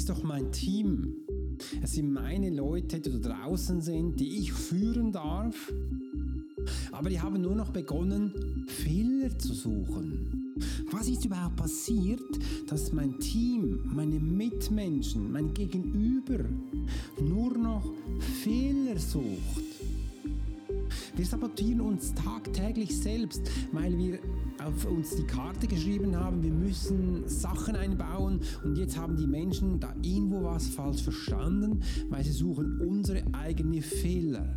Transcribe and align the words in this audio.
ist 0.00 0.08
doch 0.08 0.22
mein 0.22 0.50
Team. 0.50 1.14
Es 1.82 1.92
sind 1.92 2.10
meine 2.10 2.48
Leute, 2.48 3.00
die 3.00 3.20
da 3.20 3.34
draußen 3.34 3.82
sind, 3.82 4.18
die 4.18 4.38
ich 4.38 4.50
führen 4.50 5.12
darf. 5.12 5.70
Aber 6.90 7.10
die 7.10 7.20
haben 7.20 7.42
nur 7.42 7.54
noch 7.54 7.68
begonnen, 7.68 8.64
Fehler 8.66 9.38
zu 9.38 9.52
suchen. 9.52 10.54
Was 10.90 11.06
ist 11.06 11.26
überhaupt 11.26 11.56
passiert, 11.56 12.22
dass 12.66 12.94
mein 12.94 13.18
Team, 13.18 13.80
meine 13.94 14.18
Mitmenschen, 14.18 15.30
mein 15.30 15.52
Gegenüber 15.52 16.46
nur 17.20 17.58
noch 17.58 17.92
Fehler 18.42 18.98
sucht? 18.98 19.79
Wir 21.20 21.26
sabotieren 21.26 21.82
uns 21.82 22.14
tagtäglich 22.14 22.98
selbst, 22.98 23.42
weil 23.72 23.98
wir 23.98 24.20
auf 24.64 24.86
uns 24.86 25.16
die 25.16 25.24
Karte 25.24 25.66
geschrieben 25.66 26.16
haben, 26.16 26.42
wir 26.42 26.50
müssen 26.50 27.28
Sachen 27.28 27.76
einbauen 27.76 28.40
und 28.64 28.78
jetzt 28.78 28.96
haben 28.96 29.18
die 29.18 29.26
Menschen 29.26 29.78
da 29.78 29.94
irgendwo 30.00 30.44
was 30.44 30.68
falsch 30.68 31.02
verstanden, 31.02 31.82
weil 32.08 32.24
sie 32.24 32.32
suchen 32.32 32.80
unsere 32.80 33.22
eigenen 33.34 33.82
Fehler. 33.82 34.56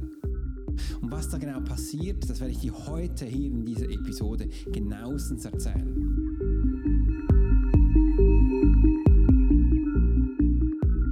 Und 1.02 1.12
was 1.12 1.28
da 1.28 1.38
genau 1.38 1.60
passiert, 1.60 2.30
das 2.30 2.40
werde 2.40 2.54
ich 2.54 2.60
dir 2.60 2.74
heute 2.88 3.26
hier 3.26 3.52
in 3.52 3.66
dieser 3.66 3.90
Episode 3.90 4.48
genauestens 4.72 5.44
erzählen. 5.44 6.00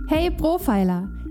Hey 0.07 0.31
Profiler! 0.31 1.20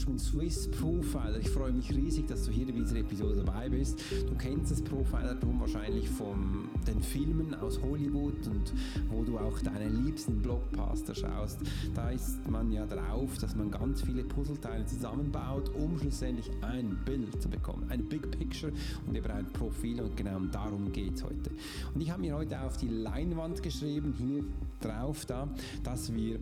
Horschmann, 0.00 0.18
Swiss 0.18 0.70
Profiler. 0.70 1.38
Ich 1.40 1.50
freue 1.50 1.72
mich 1.72 1.90
riesig, 1.90 2.26
dass 2.26 2.44
du 2.44 2.50
hier 2.50 2.66
in 2.68 2.74
dieser 2.74 2.96
Episode 2.96 3.42
dabei 3.44 3.68
bist. 3.68 4.00
Du 4.26 4.34
kennst 4.34 4.72
das 4.72 4.80
Profilertum 4.80 5.60
wahrscheinlich 5.60 6.08
von 6.08 6.68
den 6.86 7.02
Filmen 7.02 7.54
aus 7.54 7.78
Hollywood 7.82 8.46
und 8.46 8.72
wo 9.10 9.22
du 9.24 9.38
auch 9.38 9.58
deine 9.60 9.88
liebsten 9.88 10.40
Blockbuster 10.40 11.14
schaust. 11.14 11.58
Da 11.94 12.10
ist 12.10 12.48
man 12.48 12.72
ja 12.72 12.86
drauf, 12.86 13.36
dass 13.38 13.54
man 13.54 13.70
ganz 13.70 14.00
viele 14.00 14.24
Puzzleteile 14.24 14.86
zusammenbaut, 14.86 15.70
um 15.74 15.98
schlussendlich 15.98 16.50
ein 16.62 16.96
Bild 17.04 17.42
zu 17.42 17.50
bekommen. 17.50 17.84
Ein 17.90 18.08
Big 18.08 18.30
Picture 18.30 18.72
und 19.06 19.14
eben 19.14 19.30
ein 19.30 19.52
Profil 19.52 20.00
und 20.00 20.16
genau 20.16 20.40
darum 20.50 20.90
geht 20.92 21.16
es 21.16 21.24
heute. 21.24 21.50
Und 21.94 22.00
ich 22.00 22.10
habe 22.10 22.22
mir 22.22 22.36
heute 22.36 22.58
auf 22.62 22.78
die 22.78 22.88
Leinwand 22.88 23.62
geschrieben, 23.62 24.14
hier 24.16 24.44
drauf 24.80 25.26
da, 25.26 25.46
dass 25.82 26.14
wir 26.14 26.38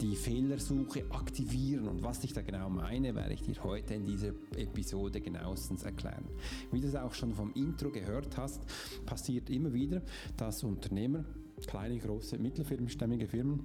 die 0.00 0.16
Fehlersuche 0.16 1.04
aktivieren. 1.10 1.88
Und 1.88 2.02
was 2.02 2.22
ich 2.24 2.32
da 2.32 2.42
genau 2.42 2.68
meine, 2.68 3.14
werde 3.14 3.34
ich 3.34 3.42
dir 3.42 3.62
heute 3.62 3.94
in 3.94 4.04
dieser 4.04 4.28
Episode 4.56 5.20
genauestens 5.20 5.84
erklären. 5.84 6.24
Wie 6.72 6.80
du 6.80 6.88
es 6.88 6.96
auch 6.96 7.14
schon 7.14 7.32
vom 7.32 7.52
Intro 7.54 7.90
gehört 7.90 8.36
hast, 8.36 8.62
passiert 9.06 9.50
immer 9.50 9.72
wieder, 9.72 10.02
dass 10.36 10.64
Unternehmer, 10.64 11.24
kleine, 11.66 11.98
große, 11.98 12.38
mittelfirmenstämmige 12.38 13.26
Firmen, 13.26 13.64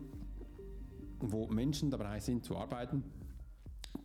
wo 1.19 1.47
Menschen 1.47 1.91
dabei 1.91 2.19
sind 2.19 2.45
zu 2.45 2.57
arbeiten, 2.57 3.03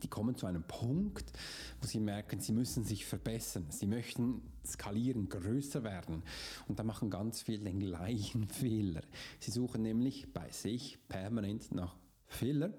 die 0.02 0.08
kommen 0.08 0.36
zu 0.36 0.46
einem 0.46 0.62
Punkt, 0.62 1.32
wo 1.80 1.86
sie 1.86 2.00
merken, 2.00 2.40
sie 2.40 2.52
müssen 2.52 2.84
sich 2.84 3.06
verbessern. 3.06 3.66
Sie 3.70 3.86
möchten 3.86 4.42
skalieren, 4.64 5.28
größer 5.28 5.84
werden. 5.84 6.22
Und 6.68 6.78
da 6.78 6.84
machen 6.84 7.08
ganz 7.08 7.42
viele 7.42 7.64
den 7.64 7.80
gleichen 7.80 8.48
Fehler. 8.48 9.02
Sie 9.38 9.50
suchen 9.50 9.82
nämlich 9.82 10.32
bei 10.32 10.50
sich 10.50 10.98
permanent 11.08 11.72
nach 11.72 11.96
Fehler. 12.36 12.70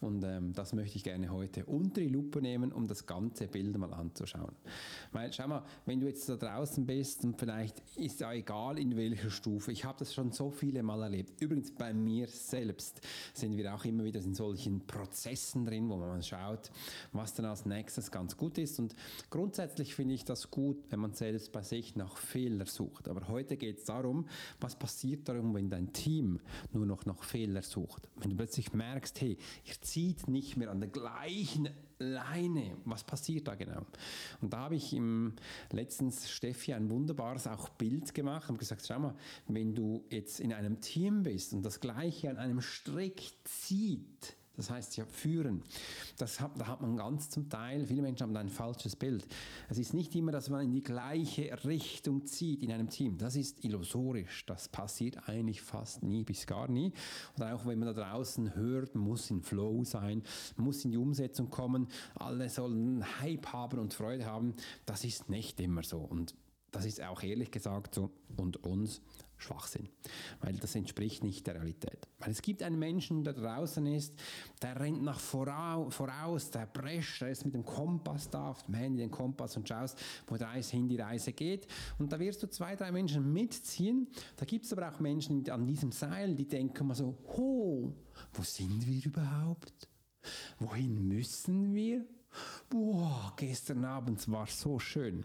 Und 0.00 0.24
ähm, 0.24 0.52
das 0.52 0.72
möchte 0.72 0.96
ich 0.96 1.04
gerne 1.04 1.30
heute 1.30 1.64
unter 1.64 2.00
die 2.00 2.08
Lupe 2.08 2.42
nehmen, 2.42 2.72
um 2.72 2.86
das 2.86 3.06
ganze 3.06 3.48
Bild 3.48 3.76
mal 3.78 3.92
anzuschauen. 3.94 4.54
Weil, 5.12 5.32
schau 5.32 5.48
mal, 5.48 5.64
wenn 5.86 6.00
du 6.00 6.06
jetzt 6.06 6.28
da 6.28 6.36
draußen 6.36 6.84
bist 6.84 7.24
und 7.24 7.38
vielleicht 7.38 7.82
ist 7.96 8.20
ja 8.20 8.32
egal 8.32 8.78
in 8.78 8.96
welcher 8.96 9.30
Stufe, 9.30 9.72
ich 9.72 9.84
habe 9.84 9.98
das 9.98 10.12
schon 10.12 10.32
so 10.32 10.50
viele 10.50 10.82
Mal 10.82 11.02
erlebt. 11.02 11.40
Übrigens 11.40 11.70
bei 11.70 11.94
mir 11.94 12.26
selbst 12.28 13.00
sind 13.32 13.56
wir 13.56 13.74
auch 13.74 13.84
immer 13.84 14.04
wieder 14.04 14.20
in 14.20 14.34
solchen 14.34 14.86
Prozessen 14.86 15.64
drin, 15.64 15.88
wo 15.88 15.96
man 15.96 16.22
schaut, 16.22 16.70
was 17.12 17.34
dann 17.34 17.46
als 17.46 17.64
nächstes 17.64 18.10
ganz 18.10 18.36
gut 18.36 18.58
ist. 18.58 18.78
Und 18.78 18.94
grundsätzlich 19.30 19.94
finde 19.94 20.14
ich 20.14 20.24
das 20.24 20.50
gut, 20.50 20.78
wenn 20.90 21.00
man 21.00 21.14
selbst 21.14 21.52
bei 21.52 21.62
sich 21.62 21.96
nach 21.96 22.16
Fehler 22.16 22.66
sucht. 22.66 23.08
Aber 23.08 23.28
heute 23.28 23.56
geht 23.56 23.78
es 23.78 23.84
darum, 23.84 24.26
was 24.60 24.76
passiert 24.76 25.28
darum, 25.28 25.54
wenn 25.54 25.70
dein 25.70 25.92
Team 25.92 26.40
nur 26.72 26.86
noch 26.86 27.06
nach 27.06 27.22
Fehler 27.22 27.62
sucht. 27.62 28.08
Wenn 28.16 28.30
du 28.30 28.36
plötzlich 28.36 28.72
merkst, 28.72 29.03
merkst, 29.04 29.20
hey, 29.20 29.36
ihr 29.66 29.74
zieht 29.82 30.28
nicht 30.28 30.56
mehr 30.56 30.70
an 30.70 30.80
der 30.80 30.88
gleichen 30.88 31.68
Leine. 31.98 32.76
Was 32.86 33.04
passiert 33.04 33.46
da 33.46 33.54
genau? 33.54 33.84
Und 34.40 34.52
da 34.52 34.60
habe 34.60 34.76
ich 34.76 34.94
im 34.94 35.34
letztens 35.72 36.30
Steffi 36.30 36.72
ein 36.72 36.88
wunderbares 36.90 37.46
auch 37.46 37.68
Bild 37.68 38.14
gemacht 38.14 38.48
und 38.48 38.58
gesagt, 38.58 38.86
schau 38.86 38.98
mal, 38.98 39.14
wenn 39.46 39.74
du 39.74 40.04
jetzt 40.10 40.40
in 40.40 40.54
einem 40.54 40.80
Team 40.80 41.22
bist 41.22 41.52
und 41.52 41.62
das 41.62 41.80
Gleiche 41.80 42.30
an 42.30 42.38
einem 42.38 42.62
Strick 42.62 43.32
zieht, 43.44 44.36
das 44.56 44.70
heißt 44.70 44.96
ja 44.96 45.04
führen. 45.04 45.62
Das 46.18 46.40
hat, 46.40 46.52
da 46.58 46.66
hat 46.66 46.80
man 46.80 46.96
ganz 46.96 47.30
zum 47.30 47.48
Teil, 47.48 47.86
viele 47.86 48.02
Menschen 48.02 48.22
haben 48.22 48.36
ein 48.36 48.48
falsches 48.48 48.94
Bild. 48.96 49.26
Es 49.68 49.78
ist 49.78 49.94
nicht 49.94 50.14
immer, 50.14 50.32
dass 50.32 50.48
man 50.48 50.64
in 50.64 50.72
die 50.72 50.82
gleiche 50.82 51.50
Richtung 51.64 52.26
zieht 52.26 52.62
in 52.62 52.72
einem 52.72 52.88
Team. 52.88 53.18
Das 53.18 53.36
ist 53.36 53.64
illusorisch. 53.64 54.46
Das 54.46 54.68
passiert 54.68 55.28
eigentlich 55.28 55.62
fast 55.62 56.02
nie 56.02 56.24
bis 56.24 56.46
gar 56.46 56.68
nie. 56.68 56.92
Und 57.36 57.44
auch 57.44 57.66
wenn 57.66 57.78
man 57.78 57.94
da 57.94 58.12
draußen 58.12 58.54
hört, 58.54 58.94
muss 58.94 59.30
in 59.30 59.42
Flow 59.42 59.84
sein, 59.84 60.22
muss 60.56 60.84
in 60.84 60.92
die 60.92 60.98
Umsetzung 60.98 61.50
kommen, 61.50 61.88
alle 62.14 62.48
sollen 62.48 63.04
Hype 63.20 63.52
haben 63.52 63.78
und 63.78 63.94
Freude 63.94 64.26
haben. 64.26 64.54
Das 64.86 65.04
ist 65.04 65.28
nicht 65.28 65.60
immer 65.60 65.82
so. 65.82 65.98
Und 65.98 66.34
das 66.70 66.84
ist 66.86 67.00
auch 67.02 67.22
ehrlich 67.22 67.50
gesagt 67.50 67.94
so 67.94 68.10
und 68.36 68.64
uns 68.64 69.00
Schwachsinn, 69.44 69.88
weil 70.40 70.54
das 70.54 70.74
entspricht 70.74 71.22
nicht 71.22 71.46
der 71.46 71.56
Realität. 71.56 72.08
Weil 72.18 72.30
es 72.30 72.42
gibt 72.42 72.62
einen 72.62 72.78
Menschen, 72.78 73.24
der 73.24 73.34
draußen 73.34 73.86
ist, 73.86 74.14
der 74.62 74.78
rennt 74.80 75.02
nach 75.02 75.20
voraus, 75.20 76.50
der 76.50 76.66
prescht, 76.66 77.20
der 77.20 77.30
ist 77.30 77.44
mit 77.44 77.54
dem 77.54 77.64
Kompass 77.64 78.30
da, 78.30 78.50
auf 78.50 78.62
dem 78.64 78.74
Handy 78.74 78.98
den 79.00 79.10
Kompass 79.10 79.56
und 79.56 79.68
schaust, 79.68 79.98
wo 80.26 80.36
hin 80.36 80.88
die 80.88 80.96
Reise 80.96 81.32
geht. 81.32 81.66
Und 81.98 82.12
da 82.12 82.18
wirst 82.18 82.42
du 82.42 82.48
zwei, 82.48 82.74
drei 82.76 82.90
Menschen 82.90 83.32
mitziehen. 83.32 84.08
Da 84.36 84.44
gibt 84.44 84.64
es 84.64 84.72
aber 84.72 84.88
auch 84.90 85.00
Menschen 85.00 85.48
an 85.50 85.66
diesem 85.66 85.92
Seil, 85.92 86.34
die 86.34 86.46
denken 86.46 86.86
mal 86.86 86.94
so, 86.94 87.18
ho, 87.36 87.92
wo 88.32 88.42
sind 88.42 88.86
wir 88.86 89.04
überhaupt? 89.04 89.88
Wohin 90.58 91.06
müssen 91.06 91.74
wir? 91.74 92.04
Boah, 92.68 93.32
gestern 93.36 93.84
Abend 93.84 94.30
war 94.30 94.46
so 94.46 94.78
schön. 94.78 95.24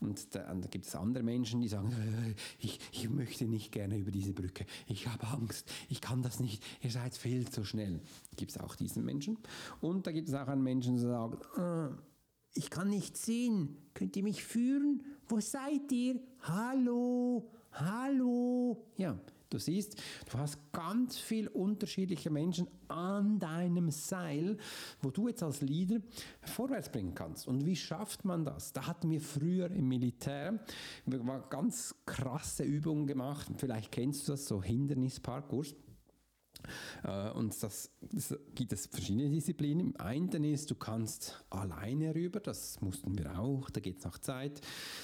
Und 0.00 0.34
da, 0.34 0.54
gibt 0.70 0.86
es 0.86 0.94
andere 0.94 1.22
Menschen, 1.22 1.60
die 1.60 1.68
sagen, 1.68 1.92
ich, 2.58 2.78
ich 2.92 3.08
möchte 3.08 3.44
nicht 3.46 3.72
gerne 3.72 3.96
über 3.96 4.10
diese 4.10 4.32
Brücke, 4.32 4.66
ich 4.86 5.06
habe 5.08 5.26
Angst, 5.28 5.70
ich 5.88 6.00
kann 6.00 6.22
das 6.22 6.40
nicht, 6.40 6.62
ihr 6.82 6.90
seid 6.90 7.16
viel 7.16 7.48
zu 7.48 7.64
schnell. 7.64 8.00
Gibt 8.36 8.50
es 8.52 8.58
auch 8.58 8.76
diesen 8.76 9.04
Menschen. 9.04 9.38
Und 9.80 10.06
da 10.06 10.12
gibt 10.12 10.28
es 10.28 10.34
auch 10.34 10.48
einen 10.48 10.62
Menschen, 10.62 10.94
die 10.94 11.00
sagen, 11.00 11.38
äh, 11.56 11.94
ich 12.54 12.70
kann 12.70 12.88
nicht 12.88 13.16
sehen, 13.16 13.76
könnt 13.94 14.16
ihr 14.16 14.22
mich 14.22 14.44
führen? 14.44 15.02
Wo 15.28 15.40
seid 15.40 15.90
ihr? 15.90 16.20
Hallo, 16.42 17.50
hallo. 17.72 18.84
Ja, 18.96 19.18
Du 19.54 19.60
siehst, 19.60 20.02
du 20.32 20.36
hast 20.36 20.58
ganz 20.72 21.16
viele 21.16 21.48
unterschiedliche 21.48 22.28
Menschen 22.28 22.66
an 22.88 23.38
deinem 23.38 23.92
Seil, 23.92 24.56
wo 25.00 25.12
du 25.12 25.28
jetzt 25.28 25.44
als 25.44 25.60
Leader 25.60 26.00
vorwärts 26.42 26.90
bringen 26.90 27.14
kannst. 27.14 27.46
Und 27.46 27.64
wie 27.64 27.76
schafft 27.76 28.24
man 28.24 28.44
das? 28.44 28.72
Da 28.72 28.88
hatten 28.88 29.12
wir 29.12 29.20
früher 29.20 29.70
im 29.70 29.86
Militär 29.86 30.58
ganz 31.50 31.94
krasse 32.04 32.64
Übungen 32.64 33.06
gemacht. 33.06 33.46
Vielleicht 33.58 33.92
kennst 33.92 34.26
du 34.26 34.32
das, 34.32 34.48
so 34.48 34.60
Hindernisparcours. 34.60 35.76
Äh, 37.02 37.30
und 37.30 37.60
das, 37.62 37.90
das, 38.00 38.34
gibt 38.54 38.72
es 38.72 38.86
verschiedene 38.86 39.28
Disziplinen. 39.30 39.88
Im 39.88 40.00
einen 40.00 40.44
ist, 40.44 40.70
du 40.70 40.74
kannst 40.74 41.44
alleine 41.50 42.14
rüber, 42.14 42.40
das 42.40 42.80
mussten 42.80 43.18
wir 43.18 43.38
auch, 43.38 43.70
da 43.70 43.80
geht 43.80 43.98
es 43.98 44.04
nach 44.04 44.18
Zeit. 44.18 44.60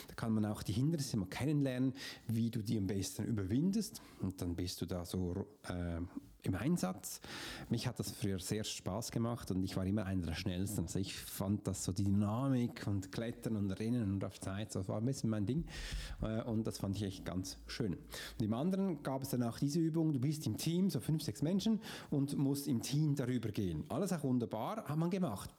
Da 0.08 0.14
kann 0.14 0.32
man 0.32 0.44
auch 0.46 0.62
die 0.62 0.72
Hindernisse 0.72 1.16
mal 1.16 1.28
kennenlernen, 1.28 1.94
wie 2.26 2.50
du 2.50 2.62
die 2.62 2.78
am 2.78 2.86
besten 2.86 3.24
überwindest. 3.24 4.02
Und 4.20 4.40
dann 4.40 4.54
bist 4.54 4.80
du 4.80 4.86
da 4.86 5.04
so 5.04 5.46
äh, 5.64 6.00
im 6.42 6.54
Einsatz. 6.54 7.20
Mich 7.68 7.86
hat 7.86 7.98
das 7.98 8.10
früher 8.12 8.38
sehr 8.38 8.64
Spaß 8.64 9.10
gemacht 9.10 9.50
und 9.50 9.62
ich 9.62 9.76
war 9.76 9.84
immer 9.84 10.06
einer 10.06 10.26
der 10.26 10.34
Schnellsten. 10.34 10.82
Also 10.82 10.98
ich 10.98 11.14
fand 11.14 11.66
das 11.66 11.84
so 11.84 11.92
die 11.92 12.04
Dynamik 12.04 12.86
und 12.86 13.12
Klettern 13.12 13.56
und 13.56 13.70
Rennen 13.72 14.12
und 14.12 14.24
auf 14.24 14.40
Zeit, 14.40 14.74
das 14.74 14.88
war 14.88 14.98
ein 14.98 15.04
bisschen 15.04 15.30
mein 15.30 15.46
Ding 15.46 15.64
äh, 16.22 16.42
und 16.42 16.66
das 16.66 16.78
fand 16.78 16.96
ich 16.96 17.02
echt 17.02 17.24
ganz 17.24 17.58
schön. 17.66 17.94
Und 17.94 18.44
im 18.44 18.54
anderen 18.54 19.02
gab 19.02 19.22
es 19.22 19.30
dann 19.30 19.42
auch 19.42 19.58
diese 19.58 19.80
Übung, 19.80 20.12
du 20.12 20.18
bist 20.18 20.46
im 20.46 20.56
Team, 20.56 20.90
so 20.90 21.00
fünf, 21.00 21.22
sechs 21.22 21.42
Menschen 21.42 21.80
und 22.10 22.36
musst 22.36 22.68
im 22.68 22.82
Team 22.82 23.14
darüber 23.14 23.50
gehen. 23.50 23.84
Alles 23.88 24.12
auch 24.12 24.22
wunderbar, 24.22 24.84
hat 24.84 24.96
man 24.96 25.10
gemacht. 25.10 25.50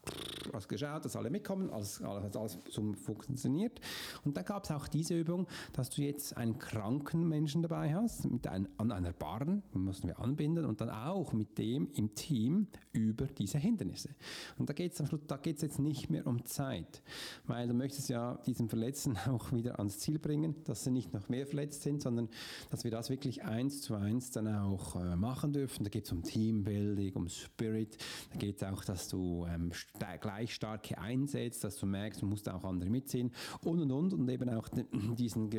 Hast 0.54 0.68
geschaut, 0.68 1.06
dass 1.06 1.16
alle 1.16 1.30
mitkommen, 1.30 1.70
alles, 1.70 2.02
alles, 2.02 2.36
alles 2.36 2.58
so 2.70 2.94
funktioniert. 2.94 3.80
Und 4.26 4.36
dann 4.36 4.46
gab 4.46 4.64
es 4.64 4.72
auch 4.72 4.88
diese 4.88 5.18
Übung, 5.18 5.48
dass 5.74 5.90
du 5.90 6.02
jetzt 6.02 6.36
einen 6.36 6.58
kranken 6.58 7.28
Menschen 7.28 7.62
dabei 7.62 7.94
hast, 7.94 8.26
mit 8.26 8.48
ein, 8.48 8.68
an 8.78 8.92
einer 8.92 9.14
Barren, 9.14 9.64
mussten 9.74 10.08
wir 10.08 10.20
anbinden 10.20 10.66
und 10.72 10.80
dann 10.80 10.90
auch 10.90 11.34
mit 11.34 11.58
dem 11.58 11.90
im 11.96 12.16
Team 12.16 12.68
über 12.94 13.26
diese 13.26 13.58
Hindernisse. 13.58 14.10
Und 14.58 14.70
da 14.70 14.74
geht 14.74 14.94
es 14.94 15.02
am 15.02 15.08
Schluss, 15.08 15.20
da 15.28 15.36
geht 15.36 15.58
es 15.58 15.62
jetzt 15.64 15.80
nicht 15.80 16.10
mehr 16.10 16.26
um 16.26 16.46
Zeit, 16.46 17.02
weil 17.46 17.68
du 17.68 17.74
möchtest 17.74 18.08
ja 18.08 18.40
diesen 18.46 18.70
Verletzten 18.70 19.18
auch 19.28 19.52
wieder 19.52 19.80
ans 19.80 20.00
Ziel 20.00 20.18
bringen, 20.18 20.56
dass 20.64 20.86
sie 20.86 20.92
nicht 20.92 21.14
noch 21.14 21.28
mehr 21.28 21.46
verletzt 21.46 21.82
sind, 21.82 22.02
sondern 22.02 22.30
dass 22.70 22.86
wir 22.86 22.92
das 22.92 23.10
wirklich 23.10 23.44
eins 23.44 23.82
zu 23.82 23.96
eins 23.96 24.32
dann 24.32 24.48
auch 24.48 24.96
äh, 24.96 25.18
machen 25.18 25.52
dürfen. 25.52 25.84
Da 25.84 25.90
geht 25.90 26.06
es 26.06 26.12
um 26.14 26.24
Teambuilding, 26.24 27.14
um 27.16 27.28
Spirit, 27.28 27.98
da 28.32 28.40
geht 28.40 28.62
es 28.62 28.64
auch, 28.64 28.86
dass 28.86 29.10
du 29.10 29.46
ähm, 29.50 29.74
gleich 30.22 30.54
starke 30.54 30.98
einsetzt, 30.98 31.66
dass 31.66 31.76
du 31.76 31.86
merkst, 31.86 32.22
du 32.22 32.26
musst 32.26 32.48
auch 32.48 32.64
andere 32.64 32.90
mitziehen 32.90 33.32
und 33.62 33.82
und 33.82 33.92
und 33.92 34.14
und 34.14 34.30
eben 34.30 34.50
auch 34.50 34.70
diesen 35.18 35.50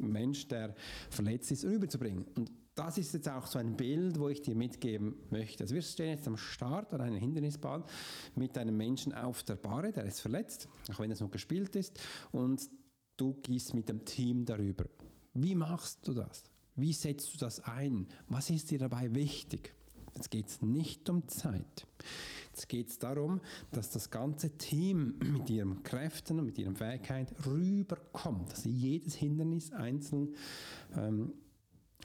Mensch, 0.00 0.48
der 0.48 0.74
verletzt 1.10 1.52
ist, 1.52 1.66
rüberzubringen. 1.66 2.24
Und 2.34 2.50
das 2.74 2.98
ist 2.98 3.14
jetzt 3.14 3.28
auch 3.28 3.46
so 3.46 3.58
ein 3.58 3.76
Bild, 3.76 4.18
wo 4.18 4.28
ich 4.28 4.42
dir 4.42 4.56
mitgeben 4.56 5.14
möchte. 5.30 5.64
Also 5.64 5.74
wir 5.74 5.82
stehen 5.82 6.10
jetzt 6.10 6.26
am 6.26 6.36
Start 6.36 6.92
an 6.92 7.00
einer 7.00 7.18
Hindernisbahn 7.18 7.84
mit 8.34 8.58
einem 8.58 8.76
Menschen 8.76 9.14
auf 9.14 9.42
der 9.44 9.56
Bahre, 9.56 9.92
der 9.92 10.04
ist 10.04 10.20
verletzt, 10.20 10.68
auch 10.90 10.98
wenn 10.98 11.10
es 11.10 11.20
noch 11.20 11.30
gespielt 11.30 11.76
ist, 11.76 12.00
und 12.32 12.68
du 13.16 13.34
gehst 13.42 13.74
mit 13.74 13.88
dem 13.88 14.04
Team 14.04 14.44
darüber. 14.44 14.86
Wie 15.34 15.54
machst 15.54 16.06
du 16.06 16.14
das? 16.14 16.44
Wie 16.76 16.92
setzt 16.92 17.32
du 17.34 17.38
das 17.38 17.60
ein? 17.60 18.08
Was 18.28 18.50
ist 18.50 18.70
dir 18.70 18.78
dabei 18.78 19.14
wichtig? 19.14 19.72
Jetzt 20.16 20.30
geht 20.30 20.48
es 20.48 20.62
nicht 20.62 21.08
um 21.08 21.26
Zeit. 21.28 21.86
Jetzt 22.52 22.68
geht 22.68 22.88
es 22.88 22.98
darum, 22.98 23.40
dass 23.72 23.90
das 23.90 24.10
ganze 24.10 24.56
Team 24.56 25.16
mit 25.32 25.50
ihren 25.50 25.82
Kräften 25.82 26.38
und 26.38 26.46
mit 26.46 26.58
ihren 26.58 26.76
Fähigkeiten 26.76 27.34
rüberkommt, 27.44 28.52
dass 28.52 28.62
sie 28.62 28.70
jedes 28.70 29.14
Hindernis 29.14 29.72
einzeln 29.72 30.34
ähm, 30.96 31.32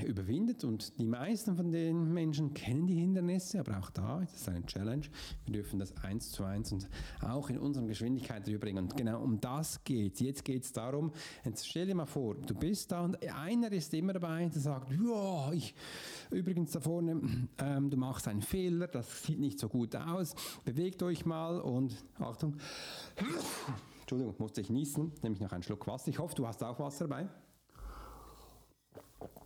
überwindet 0.03 0.63
und 0.63 0.97
die 0.99 1.05
meisten 1.05 1.55
von 1.55 1.71
den 1.71 2.13
Menschen 2.13 2.53
kennen 2.53 2.87
die 2.87 2.95
Hindernisse, 2.95 3.59
aber 3.59 3.79
auch 3.79 3.89
da 3.89 4.21
ist 4.21 4.35
es 4.35 4.47
eine 4.47 4.65
Challenge. 4.65 5.05
Wir 5.45 5.53
dürfen 5.53 5.79
das 5.79 5.95
eins 6.03 6.31
zu 6.31 6.43
eins 6.43 6.71
und 6.71 6.87
auch 7.21 7.49
in 7.49 7.57
unserer 7.57 7.85
Geschwindigkeit 7.85 8.47
rüberbringen. 8.47 8.85
Und 8.85 8.97
genau 8.97 9.21
um 9.21 9.39
das 9.39 9.83
geht 9.83 10.19
Jetzt 10.19 10.43
geht 10.43 10.63
es 10.63 10.71
darum, 10.71 11.11
jetzt 11.43 11.67
stell 11.67 11.87
dir 11.87 11.95
mal 11.95 12.05
vor, 12.05 12.35
du 12.35 12.53
bist 12.53 12.91
da 12.91 13.01
und 13.01 13.17
einer 13.29 13.71
ist 13.71 13.93
immer 13.93 14.13
dabei, 14.13 14.47
der 14.47 14.61
sagt, 14.61 14.91
ja, 14.91 15.51
ich, 15.51 15.73
übrigens 16.31 16.71
da 16.71 16.79
vorne, 16.79 17.47
ähm, 17.57 17.89
du 17.89 17.97
machst 17.97 18.27
einen 18.27 18.41
Fehler, 18.41 18.87
das 18.87 19.23
sieht 19.23 19.39
nicht 19.39 19.59
so 19.59 19.69
gut 19.69 19.95
aus, 19.95 20.35
bewegt 20.65 21.01
euch 21.03 21.25
mal 21.25 21.59
und 21.61 21.95
Achtung, 22.19 22.57
Entschuldigung, 24.01 24.35
musste 24.39 24.61
ich 24.61 24.69
niesen, 24.69 25.11
nämlich 25.21 25.39
noch 25.39 25.51
einen 25.51 25.63
Schluck 25.63 25.85
Wasser. 25.87 26.09
Ich 26.09 26.19
hoffe, 26.19 26.35
du 26.35 26.47
hast 26.47 26.63
auch 26.63 26.79
Wasser 26.79 27.07
dabei. 27.07 27.29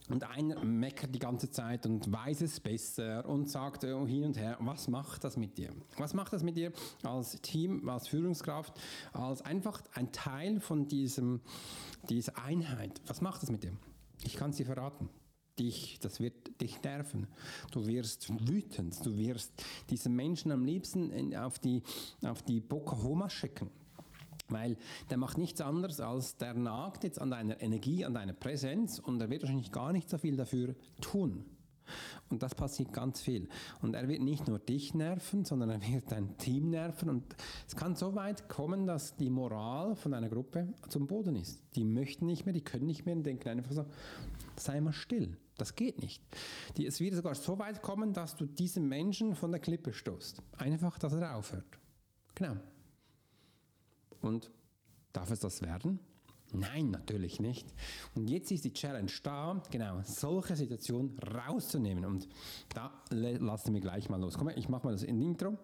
Und 0.09 0.23
einer 0.25 0.63
meckert 0.63 1.15
die 1.15 1.19
ganze 1.19 1.49
Zeit 1.49 1.85
und 1.85 2.11
weiß 2.11 2.41
es 2.41 2.59
besser 2.59 3.27
und 3.27 3.49
sagt 3.49 3.83
hin 3.83 4.23
und 4.25 4.37
her, 4.37 4.57
was 4.59 4.87
macht 4.87 5.23
das 5.23 5.37
mit 5.37 5.57
dir? 5.57 5.69
Was 5.97 6.13
macht 6.13 6.33
das 6.33 6.43
mit 6.43 6.57
dir 6.57 6.73
als 7.03 7.39
Team, 7.41 7.87
als 7.87 8.09
Führungskraft, 8.09 8.79
als 9.13 9.41
einfach 9.41 9.81
ein 9.93 10.11
Teil 10.11 10.59
von 10.59 10.87
diesem, 10.87 11.41
dieser 12.09 12.37
Einheit? 12.43 13.01
Was 13.07 13.21
macht 13.21 13.43
das 13.43 13.49
mit 13.49 13.63
dir? 13.63 13.71
Ich 14.23 14.35
kann 14.35 14.49
es 14.49 14.57
dir 14.57 14.65
verraten. 14.65 15.09
Dich, 15.57 15.99
das 15.99 16.19
wird 16.19 16.59
dich 16.59 16.81
nerven. 16.81 17.27
Du 17.71 17.85
wirst 17.85 18.27
wütend. 18.47 19.05
Du 19.05 19.15
wirst 19.17 19.51
diesen 19.89 20.15
Menschen 20.15 20.51
am 20.51 20.65
liebsten 20.65 21.35
auf 21.35 21.59
die, 21.59 21.83
auf 22.23 22.41
die 22.41 22.59
Bocahoma 22.59 23.29
schicken. 23.29 23.69
Weil 24.53 24.77
der 25.09 25.17
macht 25.17 25.37
nichts 25.37 25.61
anderes 25.61 25.99
als 25.99 26.37
der 26.37 26.53
nagt 26.53 27.03
jetzt 27.03 27.19
an 27.19 27.31
deiner 27.31 27.61
Energie, 27.61 28.05
an 28.05 28.13
deiner 28.13 28.33
Präsenz 28.33 28.99
und 28.99 29.21
er 29.21 29.29
wird 29.29 29.41
wahrscheinlich 29.43 29.71
gar 29.71 29.91
nicht 29.91 30.09
so 30.09 30.17
viel 30.17 30.37
dafür 30.37 30.75
tun. 31.01 31.45
Und 32.29 32.41
das 32.41 32.55
passiert 32.55 32.93
ganz 32.93 33.21
viel. 33.21 33.47
Und 33.81 33.93
er 33.93 34.07
wird 34.07 34.21
nicht 34.21 34.47
nur 34.47 34.59
dich 34.59 34.93
nerven, 34.93 35.45
sondern 35.45 35.69
er 35.69 35.81
wird 35.81 36.11
dein 36.11 36.37
Team 36.37 36.69
nerven. 36.69 37.09
Und 37.09 37.35
es 37.67 37.75
kann 37.75 37.95
so 37.95 38.15
weit 38.15 38.49
kommen, 38.49 38.87
dass 38.87 39.15
die 39.15 39.29
Moral 39.29 39.95
von 39.95 40.13
einer 40.13 40.29
Gruppe 40.29 40.73
zum 40.89 41.07
Boden 41.07 41.35
ist. 41.35 41.61
Die 41.75 41.83
möchten 41.83 42.25
nicht 42.25 42.45
mehr, 42.45 42.53
die 42.53 42.63
können 42.63 42.85
nicht 42.85 43.05
mehr 43.05 43.15
und 43.15 43.23
denken 43.23 43.49
einfach 43.49 43.71
so, 43.71 43.85
sei 44.55 44.79
mal 44.81 44.93
still. 44.93 45.37
Das 45.57 45.75
geht 45.75 46.01
nicht. 46.01 46.23
Die, 46.77 46.87
es 46.87 46.99
wird 46.99 47.13
sogar 47.13 47.35
so 47.35 47.59
weit 47.59 47.81
kommen, 47.81 48.13
dass 48.13 48.35
du 48.35 48.45
diesen 48.45 48.87
Menschen 48.87 49.35
von 49.35 49.51
der 49.51 49.59
Klippe 49.59 49.93
stoßt. 49.93 50.41
Einfach, 50.57 50.97
dass 50.97 51.13
er 51.13 51.35
aufhört. 51.35 51.79
Genau. 52.33 52.55
Und 54.23 54.49
darf 55.11 55.29
es 55.31 55.39
das 55.39 55.61
werden? 55.61 55.99
Nein, 56.53 56.91
natürlich 56.91 57.39
nicht. 57.39 57.73
Und 58.15 58.29
jetzt 58.29 58.51
ist 58.51 58.63
die 58.63 58.73
Challenge 58.73 59.11
da, 59.23 59.61
genau, 59.71 60.01
solche 60.03 60.55
Situationen 60.55 61.17
rauszunehmen. 61.17 62.05
Und 62.05 62.27
da 62.73 62.91
lassen 63.09 63.73
wir 63.73 63.81
gleich 63.81 64.07
mal 64.09 64.19
los. 64.19 64.37
Komm, 64.37 64.49
ich 64.49 64.69
mache 64.69 64.85
mal 64.85 64.91
das 64.91 65.03
in 65.03 65.21
Intro. 65.21 65.57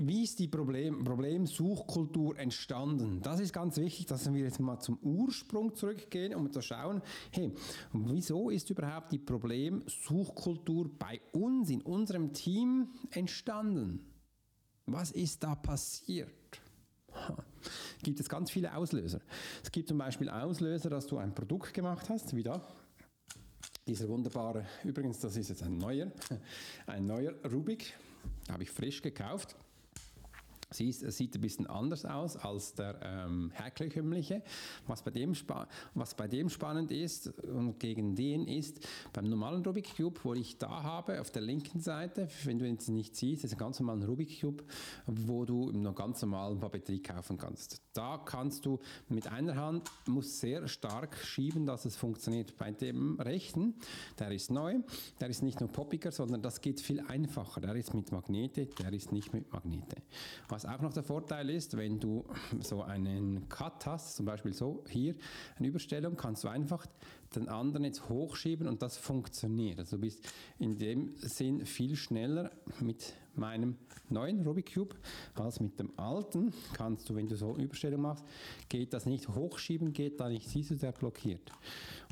Wie 0.00 0.22
ist 0.22 0.38
die 0.38 0.46
Problem, 0.46 1.02
Problemsuchkultur 1.02 2.38
entstanden? 2.38 3.20
Das 3.20 3.40
ist 3.40 3.52
ganz 3.52 3.78
wichtig, 3.78 4.06
dass 4.06 4.32
wir 4.32 4.44
jetzt 4.44 4.60
mal 4.60 4.78
zum 4.78 4.96
Ursprung 4.98 5.74
zurückgehen, 5.74 6.36
um 6.36 6.52
zu 6.52 6.60
schauen, 6.60 7.02
hey, 7.32 7.52
wieso 7.92 8.50
ist 8.50 8.70
überhaupt 8.70 9.10
die 9.10 9.18
Problemsuchkultur 9.18 10.88
bei 10.96 11.20
uns 11.32 11.70
in 11.70 11.82
unserem 11.82 12.32
Team 12.32 12.90
entstanden? 13.10 14.17
Was 14.90 15.10
ist 15.10 15.42
da 15.42 15.54
passiert? 15.54 16.30
Gibt 18.02 18.20
es 18.20 18.28
ganz 18.28 18.50
viele 18.50 18.74
Auslöser. 18.74 19.20
Es 19.62 19.70
gibt 19.70 19.88
zum 19.88 19.98
Beispiel 19.98 20.30
Auslöser, 20.30 20.88
dass 20.88 21.06
du 21.06 21.18
ein 21.18 21.34
Produkt 21.34 21.74
gemacht 21.74 22.08
hast, 22.08 22.34
wie 22.34 22.42
da. 22.42 22.62
Dieser 23.86 24.08
wunderbare, 24.08 24.66
übrigens, 24.84 25.18
das 25.18 25.36
ist 25.36 25.50
jetzt 25.50 25.62
ein 25.62 25.76
neuer, 25.76 26.10
ein 26.86 27.04
neuer 27.04 27.34
Rubik, 27.50 27.94
habe 28.50 28.62
ich 28.62 28.70
frisch 28.70 29.02
gekauft. 29.02 29.56
Siehst, 30.70 31.02
es 31.02 31.16
sieht 31.16 31.34
ein 31.34 31.40
bisschen 31.40 31.66
anders 31.66 32.04
aus 32.04 32.36
als 32.36 32.74
der 32.74 33.00
ähm, 33.02 33.50
herkömmliche. 33.54 34.42
Was 34.86 35.02
bei, 35.02 35.10
dem 35.10 35.34
was 35.94 36.14
bei 36.14 36.28
dem 36.28 36.50
spannend 36.50 36.90
ist 36.90 37.28
und 37.42 37.80
gegen 37.80 38.14
den 38.14 38.46
ist, 38.46 38.86
beim 39.12 39.28
normalen 39.28 39.64
Rubik 39.64 39.96
Cube, 39.96 40.20
wo 40.22 40.34
ich 40.34 40.58
da 40.58 40.82
habe, 40.82 41.20
auf 41.20 41.30
der 41.30 41.42
linken 41.42 41.80
Seite, 41.80 42.28
wenn 42.44 42.58
du 42.58 42.66
ihn 42.66 42.78
nicht 42.88 43.16
siehst, 43.16 43.44
ist 43.44 43.52
ein 43.52 43.58
ganz 43.58 43.80
normaler 43.80 44.06
Rubik 44.06 44.40
Cube, 44.40 44.64
wo 45.06 45.44
du 45.44 45.72
noch 45.72 45.94
ganz 45.94 46.20
normalen 46.22 46.60
Papeterie 46.60 47.02
kaufen 47.02 47.38
kannst. 47.38 47.80
Da 47.98 48.16
kannst 48.16 48.64
du 48.64 48.78
mit 49.08 49.26
einer 49.26 49.56
Hand, 49.56 49.90
muss 50.06 50.38
sehr 50.38 50.68
stark 50.68 51.16
schieben, 51.16 51.66
dass 51.66 51.84
es 51.84 51.96
funktioniert. 51.96 52.56
Bei 52.56 52.70
dem 52.70 53.18
rechten, 53.18 53.74
der 54.20 54.30
ist 54.30 54.52
neu, 54.52 54.76
der 55.18 55.30
ist 55.30 55.42
nicht 55.42 55.58
nur 55.58 55.68
poppiger, 55.68 56.12
sondern 56.12 56.40
das 56.40 56.60
geht 56.60 56.80
viel 56.80 57.00
einfacher. 57.00 57.60
Der 57.60 57.74
ist 57.74 57.94
mit 57.94 58.12
Magnete, 58.12 58.66
der 58.66 58.92
ist 58.92 59.10
nicht 59.10 59.34
mit 59.34 59.52
Magnete. 59.52 59.96
Was 60.48 60.64
auch 60.64 60.80
noch 60.80 60.92
der 60.92 61.02
Vorteil 61.02 61.50
ist, 61.50 61.76
wenn 61.76 61.98
du 61.98 62.24
so 62.60 62.82
einen 62.82 63.48
Cut 63.48 63.84
hast, 63.86 64.14
zum 64.14 64.26
Beispiel 64.26 64.52
so 64.52 64.84
hier, 64.88 65.16
eine 65.56 65.66
Überstellung, 65.66 66.16
kannst 66.16 66.44
du 66.44 66.48
einfach 66.48 66.86
den 67.34 67.48
anderen 67.48 67.82
jetzt 67.82 68.08
hochschieben 68.08 68.68
und 68.68 68.80
das 68.80 68.96
funktioniert. 68.96 69.80
Also 69.80 69.96
du 69.96 70.02
bist 70.02 70.24
in 70.60 70.78
dem 70.78 71.16
Sinn 71.16 71.66
viel 71.66 71.96
schneller 71.96 72.52
mit 72.78 73.14
meinem 73.38 73.76
neuen 74.10 74.44
Rubik 74.46 74.74
Cube 74.74 74.96
als 75.34 75.60
mit 75.60 75.78
dem 75.78 75.90
alten. 75.98 76.52
Kannst 76.74 77.08
du, 77.08 77.14
wenn 77.14 77.28
du 77.28 77.36
so 77.36 77.56
Überstellung 77.56 78.02
machst, 78.02 78.24
geht 78.68 78.92
das 78.92 79.06
nicht 79.06 79.28
hochschieben, 79.28 79.92
geht 79.92 80.20
da 80.20 80.28
nicht, 80.28 80.48
siehst 80.48 80.70
du, 80.70 80.76
der 80.76 80.92
blockiert. 80.92 81.50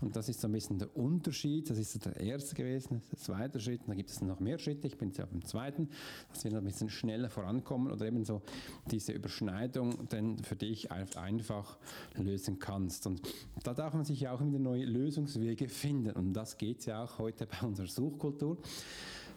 Und 0.03 0.15
das 0.15 0.29
ist 0.29 0.41
so 0.41 0.49
ein 0.49 0.53
bisschen 0.53 0.79
der 0.79 0.95
Unterschied. 0.95 1.71
Das 1.71 1.79
ist 1.79 2.05
der 2.05 2.21
erste 2.21 2.55
gewesen, 2.55 3.01
der 3.11 3.19
zweite 3.19 3.61
Schritt. 3.61 3.81
Und 3.81 3.89
dann 3.89 3.97
gibt 3.97 4.11
es 4.11 4.21
noch 4.21 4.41
mehr 4.41 4.59
Schritte. 4.59 4.87
Ich 4.87 4.99
bin 4.99 5.09
jetzt 5.09 5.21
auf 5.21 5.31
dem 5.31 5.45
zweiten, 5.45 5.89
dass 6.31 6.45
wir 6.45 6.55
ein 6.55 6.65
bisschen 6.65 6.91
schneller 6.91 7.31
vorankommen 7.31 7.91
oder 7.91 8.05
eben 8.07 8.25
so 8.25 8.43
diese 8.91 9.13
Überschneidung 9.13 10.07
dann 10.11 10.39
für 10.39 10.57
dich 10.57 10.91
einfach 10.93 11.79
lösen 12.15 12.59
kannst. 12.59 13.07
Und 13.07 13.23
da 13.63 13.73
darf 13.73 13.95
man 13.95 14.05
sich 14.05 14.21
ja 14.21 14.33
auch 14.33 14.45
wieder 14.45 14.59
neue 14.59 14.85
Lösungswege 14.85 15.69
finden. 15.69 16.11
Und 16.11 16.35
das 16.35 16.59
geht 16.59 16.85
ja 16.85 17.03
auch 17.03 17.19
heute 17.19 17.47
bei 17.47 17.67
unserer 17.67 17.87
Suchkultur. 17.87 18.59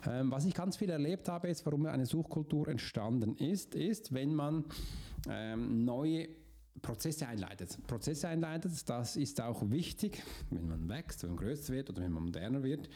Ähm, 0.08 0.32
was 0.32 0.46
ich 0.46 0.54
ganz 0.54 0.78
viel 0.78 0.90
erlebt 0.90 1.28
habe, 1.28 1.50
ist, 1.50 1.66
warum 1.66 1.86
eine 1.86 2.06
Suchkultur 2.06 2.68
entstanden 2.68 3.36
ist, 3.36 3.76
ist, 3.76 4.14
wenn 4.14 4.34
man 4.34 4.66
ähm, 5.30 5.84
neue 5.84 6.30
Prozesse 6.82 7.28
einleitet. 7.28 7.78
Prozesse 7.88 8.28
einleitet, 8.28 8.90
das 8.90 9.16
ist 9.18 9.42
auch 9.42 9.70
wichtig, 9.70 10.24
wenn 10.50 10.68
man 10.68 10.88
wächst, 10.88 11.24
wenn 11.24 11.32
man 11.32 11.40
größer 11.40 11.74
wird 11.74 11.90
oder 11.90 12.02
wenn 12.02 12.12
man 12.12 12.24
moderner 12.24 12.64
wird. 12.64 12.90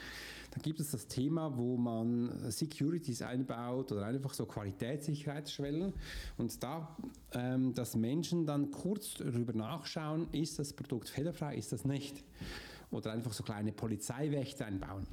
Dann 0.52 0.62
gibt 0.62 0.80
es 0.80 0.92
das 0.92 1.08
Thema, 1.08 1.58
wo 1.58 1.78
man 1.78 2.50
Securities 2.50 3.22
einbaut 3.22 3.92
oder 3.92 4.06
einfach 4.06 4.34
so 4.34 4.46
Qualitätssicherheitsschwellen 4.46 5.94
und 6.38 6.64
da, 6.64 6.96
ähm, 7.34 7.74
dass 7.74 7.96
Menschen 7.96 8.46
dann 8.46 8.72
kurz 8.72 9.16
darüber 9.16 9.54
nachschauen, 9.54 10.28
ist 10.32 10.60
das 10.60 10.74
Produkt 10.74 11.10
fehlerfrei, 11.10 11.58
ist 11.58 11.74
das 11.74 11.86
nicht. 11.86 12.24
Oder 12.92 13.12
einfach 13.12 13.34
so 13.34 13.44
kleine 13.44 13.74
Polizeiwächter 13.74 14.66
einbauen 14.68 15.08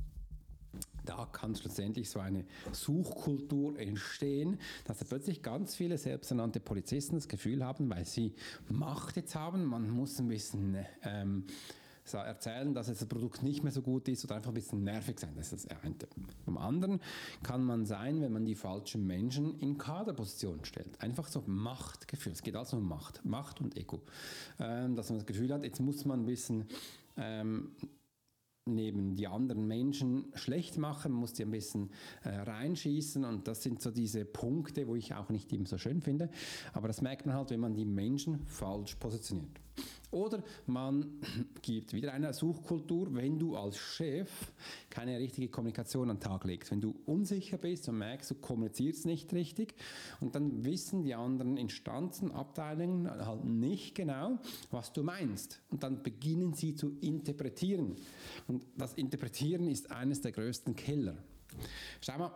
da 1.11 1.27
kann 1.27 1.57
schlussendlich 1.57 2.09
so 2.09 2.21
eine 2.21 2.45
Suchkultur 2.71 3.77
entstehen, 3.81 4.61
dass 4.85 4.99
da 4.99 5.05
plötzlich 5.05 5.43
ganz 5.43 5.75
viele 5.75 5.99
selbsternannte 5.99 6.61
Polizisten 6.61 7.17
das 7.17 7.27
Gefühl 7.27 7.65
haben, 7.65 7.91
weil 7.91 8.05
sie 8.05 8.33
Macht 8.69 9.17
jetzt 9.17 9.35
haben, 9.35 9.65
man 9.65 9.91
muss 9.91 10.21
ein 10.21 10.29
bisschen 10.29 10.77
ähm, 11.03 11.47
erzählen, 12.13 12.75
dass 12.75 12.87
das 12.87 13.05
Produkt 13.07 13.43
nicht 13.43 13.65
mehr 13.65 13.73
so 13.73 13.83
gut 13.83 14.07
ist 14.07 14.25
oder 14.25 14.37
einfach 14.37 14.53
ein 14.53 14.55
bisschen 14.55 14.85
nervig 14.85 15.19
sein. 15.19 15.33
Das 15.37 15.53
ist 15.53 15.65
das 15.65 15.79
eine. 15.83 15.97
Vom 16.45 16.59
anderen 16.59 17.01
kann 17.43 17.65
man 17.65 17.87
sein, 17.87 18.21
wenn 18.21 18.33
man 18.33 18.45
die 18.45 18.55
falschen 18.55 19.05
Menschen 19.05 19.59
in 19.59 19.79
Kaderpositionen 19.79 20.65
stellt. 20.65 21.01
Einfach 21.01 21.27
so 21.27 21.43
Machtgefühl. 21.47 22.33
Es 22.33 22.43
geht 22.43 22.55
also 22.55 22.77
um 22.77 22.89
Macht. 22.89 23.25
Macht 23.25 23.61
und 23.61 23.77
Ego. 23.77 24.01
Ähm, 24.61 24.95
dass 24.95 25.09
man 25.09 25.19
das 25.19 25.27
Gefühl 25.27 25.53
hat, 25.53 25.65
jetzt 25.65 25.81
muss 25.81 26.05
man 26.05 26.21
ein 26.21 26.27
bisschen 26.27 26.67
ähm, 27.17 27.73
neben 28.67 29.15
die 29.17 29.27
anderen 29.27 29.67
Menschen 29.67 30.27
schlecht 30.35 30.79
machen, 30.79 31.13
muss 31.13 31.33
die 31.33 31.45
ein 31.45 31.51
bisschen 31.51 31.91
äh, 32.23 32.29
reinschießen 32.31 33.25
und 33.25 33.49
das 33.49 33.63
sind 33.63 33.81
so 33.81 33.91
diese 33.91 34.25
Punkte, 34.25 34.87
wo 34.87 34.95
ich 34.97 35.15
auch 35.15 35.31
nicht 35.31 35.53
immer 35.53 35.67
so 35.67 35.79
schön 35.79 36.01
finde, 36.01 36.31
aber 36.73 36.89
das 36.89 37.01
merkt 37.01 37.27
man 37.27 37.35
halt, 37.35 37.51
wenn 37.51 37.61
man 37.61 37.75
die 37.75 37.85
Menschen 37.85 38.41
falsch 38.47 38.95
positioniert. 38.97 39.61
Oder 40.11 40.43
man 40.67 41.21
gibt 41.63 41.93
wieder 41.93 42.13
eine 42.13 42.33
Suchkultur, 42.33 43.15
wenn 43.15 43.39
du 43.39 43.57
als 43.57 43.77
Chef 43.77 44.31
keine 44.89 45.19
richtige 45.19 45.49
Kommunikation 45.49 46.11
an 46.11 46.17
den 46.17 46.23
Tag 46.23 46.45
legst. 46.45 46.71
Wenn 46.71 46.81
du 46.81 46.95
unsicher 47.07 47.59
bist 47.59 47.89
und 47.89 47.99
merkst, 47.99 48.31
du 48.31 48.35
kommunizierst 48.37 49.07
nicht 49.07 49.33
richtig 49.33 49.75
und 50.21 50.35
dann 50.35 50.65
wissen 50.65 51.03
die 51.03 51.15
anderen 51.15 51.57
Instanzen, 51.57 52.31
Abteilungen 52.31 53.11
halt 53.11 53.45
nicht 53.45 53.95
genau, 53.95 54.39
was 54.71 54.93
du 54.93 55.03
meinst. 55.03 55.61
Und 55.71 55.83
dann 55.83 56.03
beginnen 56.03 56.55
sie 56.55 56.75
zu 56.75 56.97
interpretieren. 57.01 57.97
Und 58.47 58.65
das 58.77 58.95
Interpretieren 58.95 59.69
ist 59.69 59.91
eines 59.91 60.21
der 60.21 60.33
größten 60.33 60.77
Keller. 60.77 61.17
Schau 62.01 62.19
mal, 62.19 62.33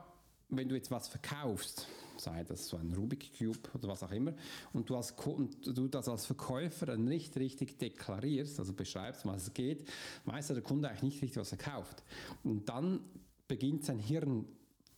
wenn 0.49 0.69
du 0.69 0.75
jetzt 0.75 0.91
was 0.91 1.09
verkaufst, 1.09 1.87
sei 2.25 2.45
das 2.45 2.69
so 2.69 2.77
ein 2.77 2.93
Rubik 2.93 3.31
Cube 3.39 3.59
oder 3.75 3.89
was 3.89 4.03
auch 4.03 4.11
immer, 4.11 4.35
und 4.73 4.91
du, 4.91 4.97
als, 4.97 5.13
und 5.13 5.67
du 5.67 5.89
das 5.89 6.09
als 6.09 6.27
Verkäufer 6.27 6.87
dann 6.87 7.05
nicht 7.05 7.37
richtig 7.37 7.79
deklarierst, 7.79 8.59
also 8.59 8.73
beschreibst, 8.73 9.25
was 9.27 9.49
es 9.49 9.55
geht, 9.55 9.89
weiß 10.25 10.49
der 10.49 10.63
Kunde 10.63 10.89
eigentlich 10.89 11.03
nicht 11.03 11.23
richtig, 11.23 11.41
was 11.41 11.53
er 11.53 11.59
kauft. 11.59 12.03
Und 12.43 12.69
dann 12.69 13.01
beginnt 13.47 13.85
sein 13.85 13.99
Hirn 13.99 14.47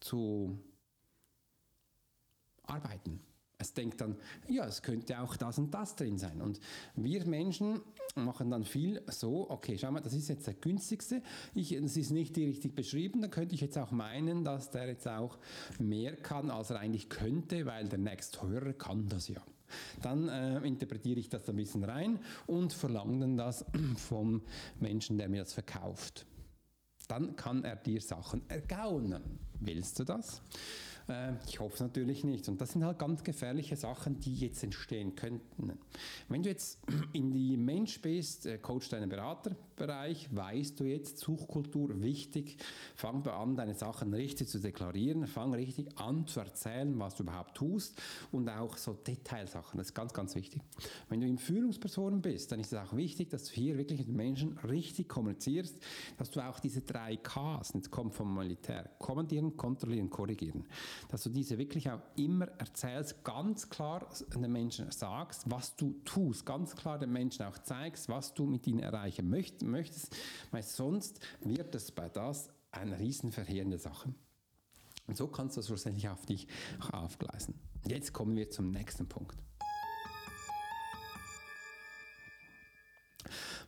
zu 0.01 0.59
arbeiten. 2.63 3.21
Es 3.59 3.73
denkt 3.73 4.01
dann, 4.01 4.17
ja, 4.49 4.67
es 4.67 4.83
könnte 4.83 5.19
auch 5.21 5.37
das 5.37 5.59
und 5.59 5.73
das 5.73 5.97
drin 5.97 6.19
sein. 6.19 6.41
Und 6.43 6.61
wir 6.95 7.27
Menschen 7.27 7.81
machen 8.17 8.51
dann 8.51 8.65
viel 8.65 9.03
so, 9.09 9.51
okay, 9.51 9.77
schau 9.79 9.91
mal, 9.93 10.01
das 10.01 10.15
ist 10.15 10.29
jetzt 10.29 10.47
der 10.47 10.55
günstigste, 10.55 11.23
ich, 11.55 11.73
es 11.73 11.97
ist 11.97 12.11
nicht 12.11 12.37
richtig 12.37 12.75
beschrieben, 12.75 13.21
dann 13.21 13.31
könnte 13.31 13.55
ich 13.55 13.61
jetzt 13.61 13.79
auch 13.79 13.91
meinen, 13.91 14.45
dass 14.45 14.71
der 14.71 14.89
jetzt 14.89 15.07
auch 15.07 15.39
mehr 15.79 16.17
kann, 16.17 16.51
als 16.51 16.71
er 16.71 16.81
eigentlich 16.81 17.09
könnte, 17.09 17.67
weil 17.67 17.89
der 17.89 17.99
nächsthörer 17.99 18.73
kann 18.73 19.09
das 19.09 19.29
ja. 19.29 19.43
Dann 20.01 20.29
äh, 20.29 20.59
interpretiere 20.61 21.19
ich 21.19 21.29
das 21.29 21.49
ein 21.49 21.57
bisschen 21.57 21.85
rein 21.85 22.21
und 22.47 22.73
verlange 22.73 23.21
dann 23.21 23.37
das 23.37 23.65
vom 23.97 24.43
Menschen, 24.81 25.19
der 25.19 25.29
mir 25.29 25.43
das 25.43 25.53
verkauft. 25.53 26.27
Dann 27.09 27.37
kann 27.37 27.65
er 27.65 27.77
dir 27.77 28.01
Sachen 28.01 28.49
ergaunen. 28.49 29.39
Willst 29.61 29.99
du 29.99 30.05
das? 30.05 30.41
Äh, 31.09 31.33
ich 31.47 31.61
hoffe 31.61 31.83
natürlich 31.83 32.25
nicht. 32.25 32.49
Und 32.49 32.61
das 32.61 32.73
sind 32.73 32.85
halt 32.85 32.99
ganz 32.99 33.23
gefährliche 33.25 33.77
Sachen, 33.77 34.21
die 34.21 34.35
jetzt 34.35 34.63
entstehen 34.63 35.15
könnten. 35.15 35.79
Wenn 36.29 36.43
du 36.43 36.49
jetzt 36.49 36.79
in 37.13 37.33
die 37.33 37.57
Mensch 37.57 38.01
bist, 38.01 38.47
äh, 38.47 38.59
Coach 38.59 38.89
deinen 38.89 39.11
Beraterbereich, 39.77 40.35
weißt 40.35 40.81
du 40.81 40.85
jetzt, 40.85 41.19
Suchkultur 41.19 42.01
wichtig. 42.01 42.57
Fang 42.95 43.27
an, 43.27 43.57
deine 43.57 43.75
Sachen 43.75 44.13
richtig 44.13 44.49
zu 44.49 44.59
deklarieren. 44.59 45.27
Fang 45.27 45.55
richtig 45.55 45.99
an 45.99 46.27
zu 46.27 46.41
erzählen, 46.41 46.99
was 46.99 47.15
du 47.15 47.23
überhaupt 47.23 47.57
tust 47.57 48.01
und 48.33 48.49
auch 48.49 48.77
so 48.77 48.95
Detailsachen. 48.95 49.79
Das 49.79 49.89
ist 49.89 49.95
ganz, 49.95 50.13
ganz 50.13 50.35
wichtig. 50.35 50.63
Wenn 51.09 51.21
du 51.21 51.27
in 51.27 51.39
Führungspersonen 51.39 52.23
bist, 52.23 52.53
dann 52.53 52.61
ist 52.61 52.73
es 52.73 52.79
auch 52.79 52.97
wichtig, 52.97 53.31
dass 53.31 53.45
du 53.45 53.53
hier 53.53 53.77
wirklich 53.77 54.07
mit 54.07 54.17
Menschen 54.17 54.59
richtig 54.59 55.09
kommunizierst, 55.09 55.79
dass 56.17 56.31
du 56.31 56.41
auch 56.41 56.59
diese 56.59 56.81
drei 56.81 57.17
Ks, 57.17 57.73
jetzt 57.75 57.91
kommt 57.91 58.15
vom 58.15 58.35
Militär, 58.35 58.91
kommandieren, 58.99 59.57
kontrollieren, 59.57 60.11
korrigieren, 60.11 60.65
dass 61.09 61.23
du 61.23 61.31
diese 61.31 61.59
wirklich 61.59 61.91
auch 61.91 62.01
immer 62.17 62.47
erzählst, 62.59 63.25
ganz 63.25 63.69
klar 63.69 64.07
den 64.35 64.53
Menschen 64.53 64.91
sagst, 64.91 65.51
was 65.51 65.77
du 65.77 65.95
tust, 66.05 66.47
ganz 66.47 66.75
klar 66.75 66.99
den 66.99 67.13
Menschen 67.13 67.45
auch 67.45 67.59
zeigst, 67.59 68.09
was 68.09 68.35
du 68.35 68.47
mit 68.47 68.67
ihnen 68.67 68.81
erreichen 68.81 69.29
möchtest, 69.29 69.66
weil 69.73 70.63
sonst 70.63 71.21
wird 71.41 71.75
es 71.75 71.91
bei 71.91 72.09
das 72.09 72.49
eine 72.71 72.99
riesen 72.99 73.33
verheerende 73.33 73.79
Sache. 73.79 74.13
Und 75.07 75.17
so 75.17 75.29
kannst 75.29 75.57
du 75.57 75.61
das 75.61 75.69
schlussendlich 75.69 76.09
auf 76.09 76.27
dich 76.27 76.47
aufgleisen. 76.93 77.55
Jetzt 77.87 78.13
kommen 78.13 78.37
wir 78.37 78.51
zum 78.51 78.71
nächsten 78.71 79.09
Punkt. 79.09 79.37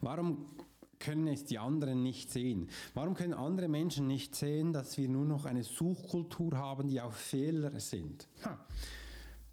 Warum 0.00 0.46
können 0.98 1.28
es 1.28 1.44
die 1.44 1.58
anderen 1.58 2.02
nicht 2.02 2.30
sehen? 2.30 2.68
Warum 2.94 3.14
können 3.14 3.34
andere 3.34 3.68
Menschen 3.68 4.06
nicht 4.06 4.34
sehen, 4.34 4.72
dass 4.72 4.96
wir 4.98 5.08
nur 5.08 5.24
noch 5.24 5.44
eine 5.44 5.62
Suchkultur 5.62 6.56
haben, 6.56 6.88
die 6.88 7.00
auf 7.00 7.16
Fehler 7.16 7.78
sind? 7.80 8.28
Ha, 8.44 8.58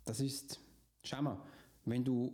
das 0.06 0.20
ist, 0.20 0.60
schau 1.04 1.22
mal, 1.22 1.42
wenn 1.86 2.04
du 2.04 2.34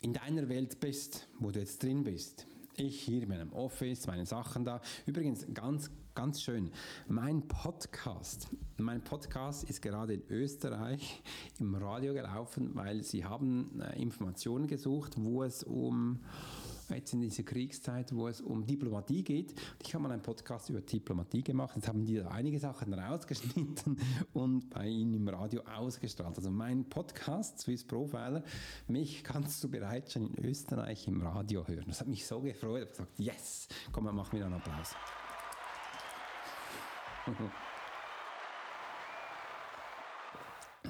in 0.00 0.12
deiner 0.12 0.48
Welt 0.48 0.80
bist, 0.80 1.28
wo 1.38 1.50
du 1.50 1.60
jetzt 1.60 1.82
drin 1.82 2.02
bist, 2.02 2.46
ich 2.76 3.02
hier 3.02 3.22
in 3.22 3.28
meinem 3.28 3.52
Office, 3.52 4.06
meine 4.06 4.26
Sachen 4.26 4.64
da. 4.64 4.80
Übrigens, 5.06 5.46
ganz, 5.52 5.90
ganz 6.14 6.42
schön, 6.42 6.70
mein 7.08 7.46
Podcast, 7.48 8.48
mein 8.76 9.02
Podcast 9.02 9.64
ist 9.64 9.82
gerade 9.82 10.14
in 10.14 10.22
Österreich 10.28 11.22
im 11.58 11.74
Radio 11.74 12.14
gelaufen, 12.14 12.70
weil 12.74 13.02
sie 13.02 13.24
haben 13.24 13.80
äh, 13.80 14.00
Informationen 14.00 14.66
gesucht, 14.66 15.14
wo 15.16 15.42
es 15.42 15.62
um 15.62 16.20
jetzt 16.94 17.12
in 17.12 17.20
dieser 17.20 17.42
Kriegszeit, 17.42 18.14
wo 18.14 18.28
es 18.28 18.40
um 18.40 18.66
Diplomatie 18.66 19.22
geht. 19.22 19.54
Ich 19.82 19.94
habe 19.94 20.02
mal 20.02 20.12
einen 20.12 20.22
Podcast 20.22 20.70
über 20.70 20.80
Diplomatie 20.80 21.42
gemacht. 21.42 21.76
Jetzt 21.76 21.88
haben 21.88 22.04
die 22.04 22.16
da 22.16 22.28
einige 22.28 22.58
Sachen 22.58 22.92
rausgeschnitten 22.94 23.98
und 24.32 24.70
bei 24.70 24.86
Ihnen 24.86 25.14
im 25.14 25.28
Radio 25.28 25.62
ausgestrahlt. 25.62 26.36
Also 26.36 26.50
mein 26.50 26.84
Podcast, 26.88 27.60
Swiss 27.60 27.84
Profiler, 27.84 28.42
mich 28.88 29.24
kannst 29.24 29.62
du 29.64 29.68
bereits 29.68 30.12
schon 30.12 30.34
in 30.34 30.44
Österreich 30.44 31.06
im 31.08 31.22
Radio 31.22 31.66
hören. 31.66 31.84
Das 31.86 32.00
hat 32.00 32.08
mich 32.08 32.26
so 32.26 32.40
gefreut. 32.40 32.88
Ich 32.92 32.98
habe 32.98 33.08
gesagt, 33.10 33.18
yes, 33.18 33.68
komm, 33.92 34.04
mach 34.14 34.32
mir 34.32 34.44
einen 34.44 34.54
Applaus. 34.54 34.94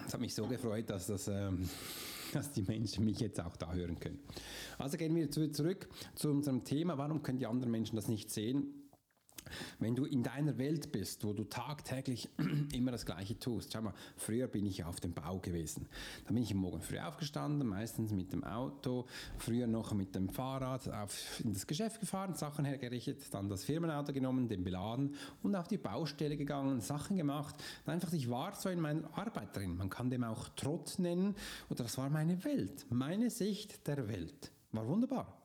Es 0.05 0.15
hat 0.15 0.21
mich 0.21 0.35
so 0.35 0.47
gefreut, 0.47 0.91
dass 0.91 1.07
das... 1.07 1.29
Ähm, 1.29 1.67
dass 2.35 2.53
die 2.53 2.62
Menschen 2.62 3.05
mich 3.05 3.21
jetzt 3.21 3.41
auch 3.41 3.57
da 3.57 3.73
hören 3.73 3.99
können. 3.99 4.19
Also 4.79 4.97
gehen 4.97 5.15
wir 5.15 5.31
zurück 5.31 5.89
zu 6.15 6.31
unserem 6.31 6.65
Thema. 6.65 6.99
Warum 6.99 7.23
können 7.23 7.39
die 7.39 7.47
anderen 7.47 7.71
Menschen 7.71 7.97
das 7.97 8.09
nicht 8.09 8.31
sehen? 8.31 8.82
Wenn 9.79 9.95
du 9.95 10.05
in 10.05 10.23
deiner 10.23 10.59
Welt 10.59 10.93
bist, 10.93 11.25
wo 11.25 11.33
du 11.33 11.45
tagtäglich 11.45 12.29
immer 12.73 12.93
das 12.93 13.07
Gleiche 13.07 13.39
tust, 13.39 13.73
schau 13.73 13.83
mal, 13.83 13.95
früher 14.17 14.47
bin 14.47 14.67
ich 14.67 14.85
auf 14.85 15.01
dem 15.01 15.13
Bau 15.13 15.39
gewesen. 15.39 15.87
Da 16.25 16.33
bin 16.33 16.43
ich 16.43 16.55
morgen 16.55 16.81
früh 16.81 16.99
aufgestanden, 16.99 17.69
meistens 17.69 18.13
mit 18.13 18.33
dem 18.33 18.45
Auto, 18.45 19.07
früher 19.39 19.67
noch 19.67 19.93
mit 19.93 20.15
dem 20.15 20.29
Fahrrad 20.29 20.89
auf, 20.89 21.41
in 21.45 21.53
das 21.53 21.67
Geschäft 21.67 22.01
gefahren, 22.01 22.35
Sachen 22.35 22.65
hergerichtet, 22.65 23.23
dann 23.33 23.49
das 23.49 23.65
Firmenauto 23.65 24.13
genommen, 24.13 24.49
den 24.49 24.65
beladen 24.65 25.15
und 25.43 25.55
auf 25.55 25.69
die 25.69 25.79
Baustelle 25.79 26.37
gegangen, 26.37 26.81
Sachen 26.81 27.17
gemacht. 27.17 27.55
Einfach, 27.87 28.13
ich 28.13 28.31
war 28.31 28.55
so 28.55 28.69
in 28.69 28.81
meiner 28.81 29.03
Arbeit 29.17 29.57
drin. 29.57 29.77
Man 29.77 29.91
kann 29.91 30.11
dem 30.11 30.25
auch 30.25 30.49
Trott 30.51 30.99
nennen 30.99 31.35
oder 31.69 31.85
das 31.85 31.99
war 31.99 32.09
meine 32.11 32.45
Welt, 32.45 32.87
meine 32.91 33.31
Sicht 33.31 33.87
der 33.87 34.09
Welt. 34.09 34.51
War 34.73 34.87
wunderbar. 34.87 35.42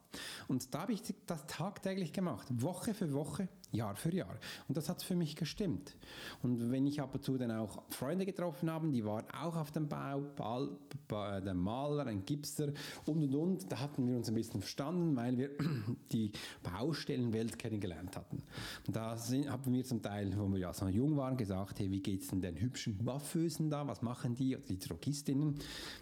Und 0.47 0.73
da 0.73 0.81
habe 0.81 0.93
ich 0.93 1.01
das 1.25 1.45
tagtäglich 1.47 2.13
gemacht, 2.13 2.47
Woche 2.49 2.93
für 2.93 3.11
Woche, 3.13 3.49
Jahr 3.71 3.95
für 3.95 4.13
Jahr. 4.13 4.37
Und 4.67 4.77
das 4.77 4.87
hat 4.89 5.03
für 5.03 5.15
mich 5.15 5.35
gestimmt. 5.35 5.95
Und 6.41 6.71
wenn 6.71 6.87
ich 6.87 7.01
ab 7.01 7.13
und 7.13 7.23
zu 7.23 7.37
dann 7.37 7.51
auch 7.51 7.83
Freunde 7.89 8.25
getroffen 8.25 8.69
habe, 8.69 8.89
die 8.89 9.03
waren 9.03 9.25
auch 9.31 9.55
auf 9.55 9.71
dem 9.71 9.87
Bau, 9.87 10.21
Ball, 10.35 11.41
der 11.41 11.53
Maler, 11.53 12.07
ein 12.07 12.25
Gipser 12.25 12.69
und 13.05 13.23
und 13.23 13.35
und, 13.35 13.71
da 13.71 13.79
hatten 13.79 14.07
wir 14.07 14.15
uns 14.15 14.29
ein 14.29 14.35
bisschen 14.35 14.61
verstanden, 14.61 15.15
weil 15.15 15.37
wir 15.37 15.49
die 16.11 16.31
Baustellenwelt 16.63 17.59
kennengelernt 17.59 18.15
hatten. 18.15 18.43
Und 18.85 18.95
da 18.95 19.17
sind, 19.17 19.49
haben 19.49 19.73
wir 19.73 19.83
zum 19.83 20.01
Teil, 20.01 20.33
wo 20.37 20.47
wir 20.47 20.59
ja 20.59 20.73
so 20.73 20.87
jung 20.87 21.17
waren, 21.17 21.35
gesagt, 21.35 21.79
hey, 21.79 21.91
wie 21.91 22.01
geht 22.01 22.21
es 22.21 22.29
denn 22.29 22.41
den 22.41 22.59
hübschen 22.59 23.05
Waffösen 23.05 23.69
da, 23.69 23.85
was 23.87 24.01
machen 24.01 24.35
die, 24.35 24.57
die 24.67 24.79
Drogistinnen? 24.79 25.55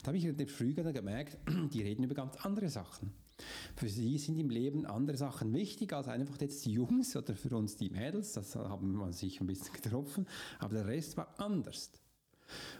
Da 0.03 0.07
habe 0.07 0.17
ich 0.17 0.25
in 0.25 0.37
den 0.37 0.47
Frühjahr 0.47 0.93
gemerkt, 0.93 1.37
die 1.73 1.81
reden 1.81 2.03
über 2.03 2.15
ganz 2.15 2.35
andere 2.37 2.69
Sachen. 2.69 3.24
Für 3.75 3.89
sie 3.89 4.17
sind 4.17 4.37
im 4.37 4.49
Leben 4.49 4.85
andere 4.85 5.17
Sachen 5.17 5.53
wichtig 5.53 5.93
als 5.93 6.07
einfach 6.07 6.39
jetzt 6.39 6.65
die 6.65 6.73
Jungs 6.73 7.15
oder 7.15 7.35
für 7.35 7.55
uns 7.55 7.75
die 7.75 7.89
Mädels. 7.89 8.33
Das 8.33 8.55
haben 8.55 8.93
wir 8.93 9.11
sich 9.11 9.41
ein 9.41 9.47
bisschen 9.47 9.73
getroffen. 9.73 10.27
Aber 10.59 10.75
der 10.75 10.87
Rest 10.87 11.17
war 11.17 11.39
anders. 11.39 11.91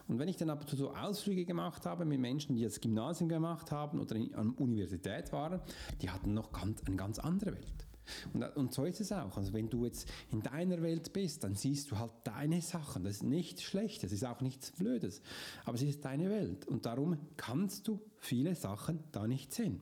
Und 0.07 0.19
wenn 0.19 0.27
ich 0.27 0.38
dann 0.38 0.50
aber 0.50 0.65
so 0.67 0.93
Ausflüge 0.93 1.45
gemacht 1.45 1.85
habe 1.85 2.05
mit 2.05 2.19
Menschen, 2.19 2.55
die 2.55 2.63
das 2.63 2.79
Gymnasium 2.79 3.29
gemacht 3.29 3.71
haben 3.71 4.00
oder 4.00 4.15
in, 4.15 4.33
an 4.35 4.51
Universität 4.51 5.31
waren, 5.33 5.59
die 6.01 6.09
hatten 6.09 6.33
noch 6.33 6.51
ganz, 6.51 6.83
eine 6.85 6.95
ganz 6.95 7.19
andere 7.19 7.53
Welt. 7.53 7.88
Und, 8.33 8.43
und, 8.55 8.74
so 8.74 8.85
ist 8.85 9.01
es 9.01 9.12
auch. 9.12 9.35
Also 9.35 9.53
wenn 9.53 9.67
du 9.67 9.85
jetzt 9.85 10.07
in 10.31 10.41
deiner 10.43 10.81
Welt 10.83 11.12
bist, 11.12 11.43
dann 11.43 11.55
siehst 11.55 11.89
du 11.89 11.97
halt 11.97 12.13
deine 12.24 12.62
Sachen. 12.62 13.03
Das 13.03 13.15
ist 13.15 13.24
nichts 13.24 13.63
Schlechtes, 13.63 14.12
ist 14.12 14.25
auch 14.25 14.41
nichts 14.41 14.71
Blödes. 14.71 15.21
Aber 15.65 15.75
es 15.75 15.81
ist 15.81 16.05
deine 16.05 16.29
Welt. 16.29 16.67
Und 16.67 16.85
darum 16.85 17.17
kannst 17.35 17.88
du 17.88 18.00
viele 18.17 18.53
Sachen 18.53 19.03
da 19.12 19.27
nicht 19.27 19.53
sehen. 19.53 19.81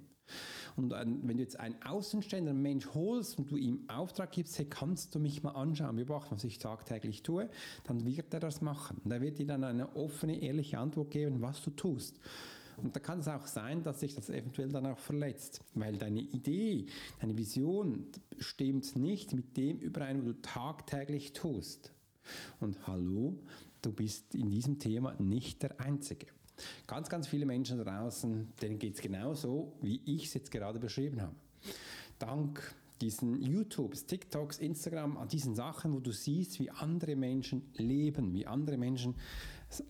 Und 0.76 0.92
wenn 0.92 1.28
du 1.28 1.44
jetzt 1.44 1.60
einen 1.60 1.76
außenstehenden 1.84 2.62
Mensch 2.62 2.88
holst 2.94 3.38
und 3.38 3.52
du 3.52 3.58
ihm 3.58 3.88
Auftrag 3.88 4.32
gibst, 4.32 4.58
hey, 4.58 4.66
kannst 4.66 5.14
du 5.14 5.20
mich 5.20 5.44
mal 5.44 5.52
anschauen, 5.52 5.96
beobachten, 5.96 6.36
was 6.36 6.44
ich 6.44 6.58
tagtäglich 6.58 7.24
tue, 7.24 7.50
dann 7.86 8.06
wird 8.06 8.34
er 8.34 8.40
das 8.40 8.62
machen. 8.62 9.00
Und 9.04 9.12
er 9.12 9.22
wird 9.22 9.38
dir 9.38 9.46
dann 9.46 9.64
eine 9.64 9.96
offene, 9.96 10.42
ehrliche 10.42 10.80
Antwort 10.80 11.12
geben, 11.12 11.42
was 11.42 11.62
du 11.64 11.72
tust. 11.72 12.20
Und 12.78 12.96
da 12.96 13.00
kann 13.00 13.20
es 13.20 13.28
auch 13.28 13.46
sein, 13.46 13.84
dass 13.84 14.00
sich 14.00 14.16
das 14.16 14.30
eventuell 14.30 14.70
dann 14.70 14.86
auch 14.88 14.98
verletzt, 14.98 15.62
weil 15.76 15.98
deine 15.98 16.22
Idee, 16.22 16.88
deine 17.22 17.38
Vision 17.38 18.08
stimmt 18.40 18.96
nicht 18.96 19.34
mit 19.34 19.56
dem 19.58 19.78
überein, 19.80 20.20
was 20.20 20.26
du 20.26 20.42
tagtäglich 20.42 21.34
tust. 21.34 21.94
Und 22.60 22.88
hallo, 22.88 23.38
du 23.82 23.92
bist 23.92 24.34
in 24.34 24.50
diesem 24.50 24.80
Thema 24.80 25.14
nicht 25.20 25.62
der 25.62 25.80
Einzige. 25.80 26.28
Ganz, 26.88 27.10
ganz 27.10 27.28
viele 27.28 27.46
Menschen 27.46 27.80
draußen, 27.80 28.54
denen 28.62 28.80
geht 28.80 28.96
es 28.96 29.02
genauso, 29.02 29.74
wie 29.82 30.02
ich 30.06 30.26
es 30.28 30.34
jetzt 30.34 30.52
gerade 30.52 30.80
beschrieben 30.80 31.22
habe. 31.22 31.36
Dank 32.20 32.76
diesen 33.02 33.42
YouTubes, 33.42 34.06
TikToks, 34.06 34.60
Instagram, 34.60 35.18
an 35.18 35.28
diesen 35.28 35.56
Sachen, 35.56 35.94
wo 35.94 36.00
du 36.00 36.12
siehst, 36.12 36.60
wie 36.60 36.70
andere 36.70 37.16
Menschen 37.16 37.64
leben, 37.76 38.34
wie 38.34 38.48
andere 38.48 38.78
Menschen 38.78 39.16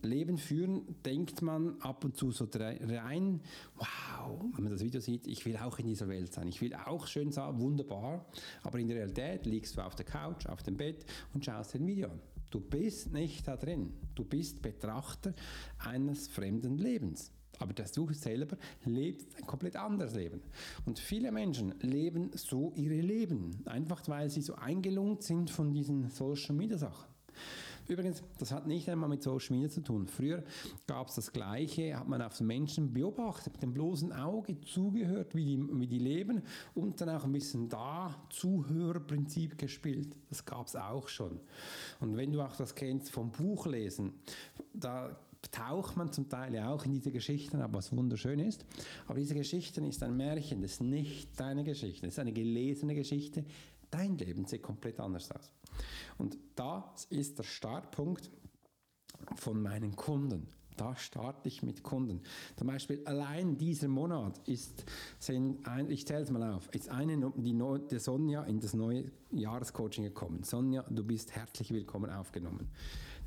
Leben 0.02 0.38
führen, 0.38 0.96
denkt 1.04 1.42
man 1.42 1.80
ab 1.80 2.04
und 2.04 2.16
zu 2.16 2.30
so 2.30 2.48
rein, 2.54 3.40
wow, 3.76 4.40
wenn 4.54 4.64
man 4.64 4.72
das 4.72 4.82
Video 4.82 5.00
sieht, 5.00 5.26
ich 5.26 5.44
will 5.44 5.58
auch 5.58 5.78
in 5.78 5.86
dieser 5.86 6.08
Welt 6.08 6.32
sein, 6.32 6.48
ich 6.48 6.60
will 6.60 6.74
auch 6.74 7.06
schön 7.06 7.32
sein, 7.32 7.58
wunderbar, 7.58 8.24
aber 8.62 8.78
in 8.78 8.88
der 8.88 8.96
Realität 8.96 9.46
liegst 9.46 9.76
du 9.76 9.82
auf 9.82 9.94
der 9.94 10.06
Couch, 10.06 10.46
auf 10.46 10.62
dem 10.62 10.76
Bett 10.76 11.04
und 11.34 11.44
schaust 11.44 11.74
dir 11.74 11.80
ein 11.80 11.86
Video 11.86 12.08
an. 12.08 12.20
Du 12.54 12.60
bist 12.60 13.12
nicht 13.12 13.48
da 13.48 13.56
drin. 13.56 13.92
Du 14.14 14.22
bist 14.24 14.62
Betrachter 14.62 15.34
eines 15.80 16.28
fremden 16.28 16.78
Lebens. 16.78 17.32
Aber 17.58 17.72
dass 17.72 17.90
du 17.90 18.12
selber 18.12 18.56
lebst 18.84 19.34
ein 19.34 19.44
komplett 19.44 19.74
anderes 19.74 20.14
Leben. 20.14 20.40
Und 20.84 21.00
viele 21.00 21.32
Menschen 21.32 21.74
leben 21.80 22.30
so 22.36 22.72
ihre 22.76 23.00
Leben, 23.00 23.60
einfach 23.64 24.06
weil 24.06 24.30
sie 24.30 24.40
so 24.40 24.54
eingelungt 24.54 25.24
sind 25.24 25.50
von 25.50 25.72
diesen 25.72 26.10
Social 26.10 26.54
Media 26.54 26.78
Sachen. 26.78 27.08
Übrigens, 27.88 28.22
das 28.38 28.52
hat 28.52 28.66
nicht 28.66 28.88
einmal 28.88 29.08
mit 29.08 29.22
Social 29.22 29.56
Media 29.56 29.68
zu 29.68 29.82
tun. 29.82 30.06
Früher 30.06 30.42
gab 30.86 31.08
es 31.08 31.16
das 31.16 31.32
Gleiche, 31.32 31.98
hat 31.98 32.08
man 32.08 32.22
auf 32.22 32.40
Menschen 32.40 32.92
beobachtet, 32.92 33.52
mit 33.54 33.62
dem 33.62 33.74
bloßen 33.74 34.12
Auge 34.12 34.60
zugehört, 34.62 35.34
wie 35.34 35.44
die, 35.44 35.80
wie 35.80 35.86
die 35.86 35.98
leben 35.98 36.42
und 36.74 37.00
dann 37.00 37.10
auch 37.10 37.24
ein 37.24 37.32
bisschen 37.32 37.68
da 37.68 38.14
Zuhörerprinzip 38.30 39.58
gespielt. 39.58 40.16
Das 40.28 40.44
gab 40.44 40.66
es 40.66 40.76
auch 40.76 41.08
schon. 41.08 41.40
Und 42.00 42.16
wenn 42.16 42.32
du 42.32 42.40
auch 42.40 42.56
das 42.56 42.74
kennst 42.74 43.10
vom 43.10 43.30
Buchlesen, 43.30 44.14
da 44.72 45.16
taucht 45.50 45.96
man 45.96 46.12
zum 46.12 46.28
Teil 46.28 46.54
ja 46.54 46.70
auch 46.70 46.84
in 46.84 46.92
diese 46.92 47.10
Geschichten 47.10 47.60
ab, 47.60 47.70
was 47.72 47.94
wunderschön 47.94 48.38
ist. 48.40 48.64
Aber 49.06 49.18
diese 49.18 49.34
Geschichten 49.34 49.84
ist 49.84 50.02
ein 50.02 50.16
Märchen, 50.16 50.62
das 50.62 50.72
ist 50.72 50.82
nicht 50.82 51.28
deine 51.38 51.64
Geschichte, 51.64 52.06
das 52.06 52.14
ist 52.14 52.18
eine 52.18 52.32
gelesene 52.32 52.94
Geschichte. 52.94 53.44
Dein 53.94 54.18
Leben 54.18 54.44
sieht 54.44 54.64
komplett 54.64 54.98
anders 54.98 55.30
aus. 55.30 55.52
Und 56.18 56.36
das 56.56 57.04
ist 57.10 57.38
der 57.38 57.44
Startpunkt 57.44 58.28
von 59.36 59.62
meinen 59.62 59.94
Kunden. 59.94 60.48
Da 60.76 60.96
starte 60.96 61.46
ich 61.46 61.62
mit 61.62 61.84
Kunden. 61.84 62.20
Zum 62.56 62.66
Beispiel 62.66 63.02
allein 63.04 63.56
dieser 63.56 63.86
Monat 63.86 64.40
ist, 64.48 64.84
sind 65.20 65.64
ein, 65.68 65.88
ich 65.88 66.08
zähle 66.08 66.22
es 66.22 66.30
mal 66.32 66.54
auf, 66.54 66.68
ist 66.74 66.88
eine, 66.88 67.32
die, 67.36 67.56
die 67.88 67.98
Sonja 68.00 68.42
in 68.42 68.58
das 68.58 68.74
neue 68.74 69.12
Jahrescoaching 69.30 70.02
gekommen. 70.02 70.42
Sonja, 70.42 70.82
du 70.90 71.04
bist 71.04 71.36
herzlich 71.36 71.72
willkommen 71.72 72.10
aufgenommen. 72.10 72.68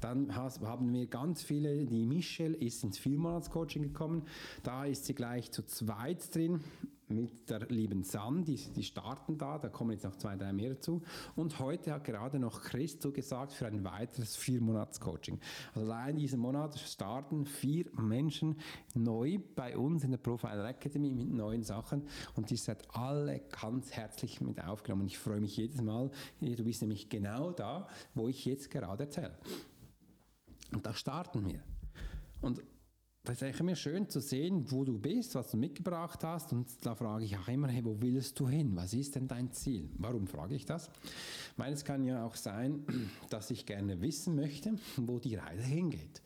Dann 0.01 0.35
haben 0.35 0.91
wir 0.91 1.07
ganz 1.07 1.43
viele, 1.43 1.85
die 1.85 2.05
Michelle 2.05 2.57
ist 2.57 2.83
ins 2.83 2.97
Viermonatscoaching 2.97 3.83
gekommen. 3.83 4.23
Da 4.63 4.83
ist 4.83 5.05
sie 5.05 5.15
gleich 5.15 5.49
zu 5.49 5.65
zweit 5.65 6.35
drin 6.35 6.59
mit 7.09 7.49
der 7.49 7.67
lieben 7.67 8.03
San, 8.03 8.43
die, 8.43 8.55
die 8.55 8.83
starten 8.83 9.37
da, 9.37 9.57
da 9.57 9.69
kommen 9.69 9.91
jetzt 9.91 10.03
noch 10.03 10.15
zwei, 10.15 10.35
drei 10.35 10.51
mehr 10.53 10.79
zu. 10.79 11.01
Und 11.35 11.59
heute 11.59 11.93
hat 11.93 12.03
gerade 12.03 12.39
noch 12.39 12.61
Chris 12.61 12.99
zugesagt 12.99 13.53
für 13.53 13.67
ein 13.67 13.83
weiteres 13.83 14.35
Vier-Monats-Coaching. 14.35 15.39
Also 15.73 15.91
allein 15.91 16.17
diesen 16.17 16.39
Monat 16.39 16.77
starten 16.77 17.45
vier 17.45 17.85
Menschen 17.99 18.57
neu 18.93 19.39
bei 19.55 19.77
uns 19.77 20.03
in 20.03 20.11
der 20.11 20.17
Profiler 20.17 20.67
Academy 20.67 21.13
mit 21.13 21.31
neuen 21.31 21.63
Sachen 21.63 22.07
und 22.35 22.49
die 22.49 22.57
seid 22.57 22.83
alle 22.95 23.41
ganz 23.61 23.91
herzlich 23.91 24.41
mit 24.41 24.61
aufgenommen. 24.63 25.07
Ich 25.07 25.17
freue 25.17 25.39
mich 25.39 25.57
jedes 25.57 25.81
Mal, 25.81 26.11
du 26.41 26.63
bist 26.63 26.81
nämlich 26.81 27.09
genau 27.09 27.51
da, 27.51 27.87
wo 28.13 28.27
ich 28.27 28.45
jetzt 28.45 28.69
gerade 28.69 29.03
erzähle. 29.03 29.37
Und 30.73 30.85
da 30.85 30.93
starten 30.93 31.45
wir. 31.45 31.61
Und 32.41 32.61
das 33.27 33.41
ist 33.41 33.59
immer 33.59 33.75
schön 33.75 34.09
zu 34.09 34.21
sehen, 34.21 34.71
wo 34.71 34.85
du 34.85 34.97
bist, 34.97 35.35
was 35.35 35.51
du 35.51 35.57
mitgebracht 35.57 36.23
hast. 36.23 36.53
Und 36.53 36.67
da 36.81 36.95
frage 36.95 37.25
ich 37.25 37.37
auch 37.37 37.47
immer, 37.49 37.67
hey, 37.67 37.83
wo 37.83 37.97
willst 37.99 38.39
du 38.39 38.47
hin? 38.47 38.71
Was 38.75 38.93
ist 38.93 39.15
denn 39.15 39.27
dein 39.27 39.51
Ziel? 39.51 39.89
Warum 39.97 40.27
frage 40.27 40.55
ich 40.55 40.65
das? 40.65 40.89
Weil 41.57 41.73
es 41.73 41.83
kann 41.83 42.05
ja 42.05 42.23
auch 42.23 42.35
sein, 42.35 42.85
dass 43.29 43.51
ich 43.51 43.65
gerne 43.65 43.99
wissen 43.99 44.35
möchte, 44.35 44.75
wo 44.95 45.19
die 45.19 45.35
Reise 45.35 45.63
hingeht. 45.63 46.21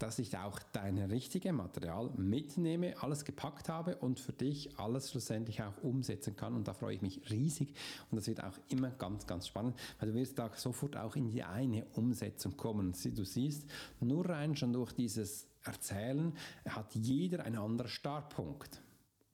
Dass 0.00 0.18
ich 0.18 0.36
auch 0.36 0.58
dein 0.72 0.98
richtiges 0.98 1.52
Material 1.52 2.10
mitnehme, 2.16 3.00
alles 3.00 3.24
gepackt 3.24 3.68
habe 3.68 3.94
und 3.98 4.18
für 4.18 4.32
dich 4.32 4.76
alles 4.76 5.12
schlussendlich 5.12 5.62
auch 5.62 5.84
umsetzen 5.84 6.34
kann. 6.34 6.56
Und 6.56 6.66
da 6.66 6.74
freue 6.74 6.96
ich 6.96 7.02
mich 7.02 7.30
riesig. 7.30 7.72
Und 8.10 8.16
das 8.16 8.26
wird 8.26 8.42
auch 8.42 8.58
immer 8.70 8.90
ganz, 8.90 9.28
ganz 9.28 9.46
spannend, 9.46 9.76
weil 10.00 10.08
du 10.08 10.14
wirst 10.16 10.36
da 10.36 10.50
sofort 10.56 10.96
auch 10.96 11.14
in 11.14 11.30
die 11.30 11.44
eine 11.44 11.84
Umsetzung 11.92 12.56
kommen. 12.56 12.92
Du 12.92 13.24
siehst, 13.24 13.66
nur 14.00 14.28
rein 14.28 14.56
schon 14.56 14.72
durch 14.72 14.92
dieses 14.92 15.46
erzählen, 15.64 16.32
hat 16.68 16.94
jeder 16.94 17.44
einen 17.44 17.58
anderen 17.58 17.90
Startpunkt. 17.90 18.82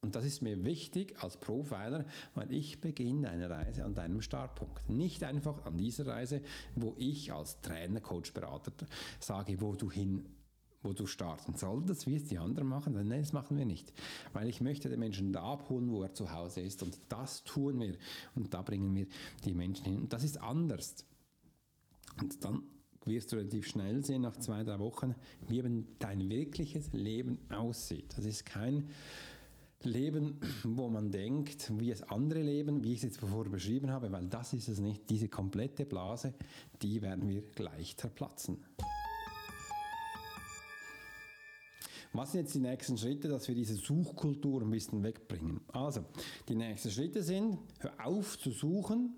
Und 0.02 0.14
das 0.14 0.24
ist 0.24 0.40
mir 0.40 0.64
wichtig 0.64 1.22
als 1.22 1.36
Profiler, 1.36 2.06
weil 2.34 2.50
ich 2.52 2.80
beginne 2.80 3.28
eine 3.28 3.50
Reise 3.50 3.84
an 3.84 3.94
deinem 3.94 4.22
Startpunkt. 4.22 4.88
Nicht 4.88 5.22
einfach 5.24 5.66
an 5.66 5.76
dieser 5.76 6.06
Reise, 6.06 6.40
wo 6.74 6.94
ich 6.96 7.32
als 7.32 7.60
Trainer, 7.60 8.00
Coach, 8.00 8.32
Berater 8.32 8.72
sage, 9.18 9.60
wo 9.60 9.74
du 9.74 9.90
hin 9.90 10.26
wo 10.82 10.92
du 10.92 11.06
starten 11.06 11.54
solltest, 11.56 12.06
wie 12.06 12.16
es 12.16 12.24
die 12.24 12.38
anderen 12.38 12.68
machen. 12.68 12.94
Nein, 12.94 13.20
das 13.20 13.32
machen 13.32 13.58
wir 13.58 13.66
nicht. 13.66 13.92
Weil 14.32 14.48
ich 14.48 14.60
möchte 14.60 14.88
den 14.88 15.00
Menschen 15.00 15.32
da 15.32 15.42
abholen, 15.42 15.90
wo 15.90 16.02
er 16.02 16.14
zu 16.14 16.32
Hause 16.32 16.62
ist. 16.62 16.82
Und 16.82 16.98
das 17.08 17.44
tun 17.44 17.80
wir. 17.80 17.96
Und 18.34 18.54
da 18.54 18.62
bringen 18.62 18.94
wir 18.94 19.06
die 19.44 19.54
Menschen 19.54 19.84
hin. 19.84 19.98
Und 19.98 20.12
das 20.12 20.24
ist 20.24 20.40
anders. 20.40 21.04
Und 22.18 22.42
dann 22.44 22.62
wirst 23.04 23.32
du 23.32 23.36
relativ 23.36 23.66
schnell 23.66 24.04
sehen, 24.04 24.22
nach 24.22 24.36
zwei, 24.36 24.62
drei 24.62 24.78
Wochen, 24.78 25.14
wie 25.48 25.62
dein 25.98 26.28
wirkliches 26.28 26.92
Leben 26.92 27.38
aussieht. 27.50 28.14
Das 28.16 28.24
ist 28.24 28.44
kein 28.44 28.88
leben, 29.82 30.38
wo 30.62 30.88
man 30.88 31.10
denkt, 31.10 31.72
wie 31.78 31.90
es 31.90 32.02
andere 32.02 32.42
leben, 32.42 32.84
wie 32.84 32.92
ich 32.92 32.98
es 32.98 33.04
jetzt 33.04 33.20
vorher 33.20 33.50
beschrieben 33.50 33.90
habe, 33.90 34.12
weil 34.12 34.26
das 34.26 34.52
ist 34.52 34.68
es 34.68 34.78
nicht. 34.78 35.08
Diese 35.08 35.28
komplette 35.28 35.86
Blase, 35.86 36.34
die 36.82 37.00
werden 37.00 37.28
wir 37.28 37.42
gleich 37.42 37.96
zerplatzen. 37.96 38.58
Was 42.12 42.32
sind 42.32 42.40
jetzt 42.40 42.54
die 42.54 42.60
nächsten 42.60 42.98
Schritte, 42.98 43.28
dass 43.28 43.46
wir 43.46 43.54
diese 43.54 43.76
Suchkultur 43.76 44.62
ein 44.62 44.70
bisschen 44.70 45.02
wegbringen? 45.02 45.60
Also, 45.68 46.04
die 46.48 46.56
nächsten 46.56 46.90
Schritte 46.90 47.22
sind, 47.22 47.56
hör 47.78 47.92
auf 48.04 48.36
zu 48.36 48.50
suchen. 48.50 49.14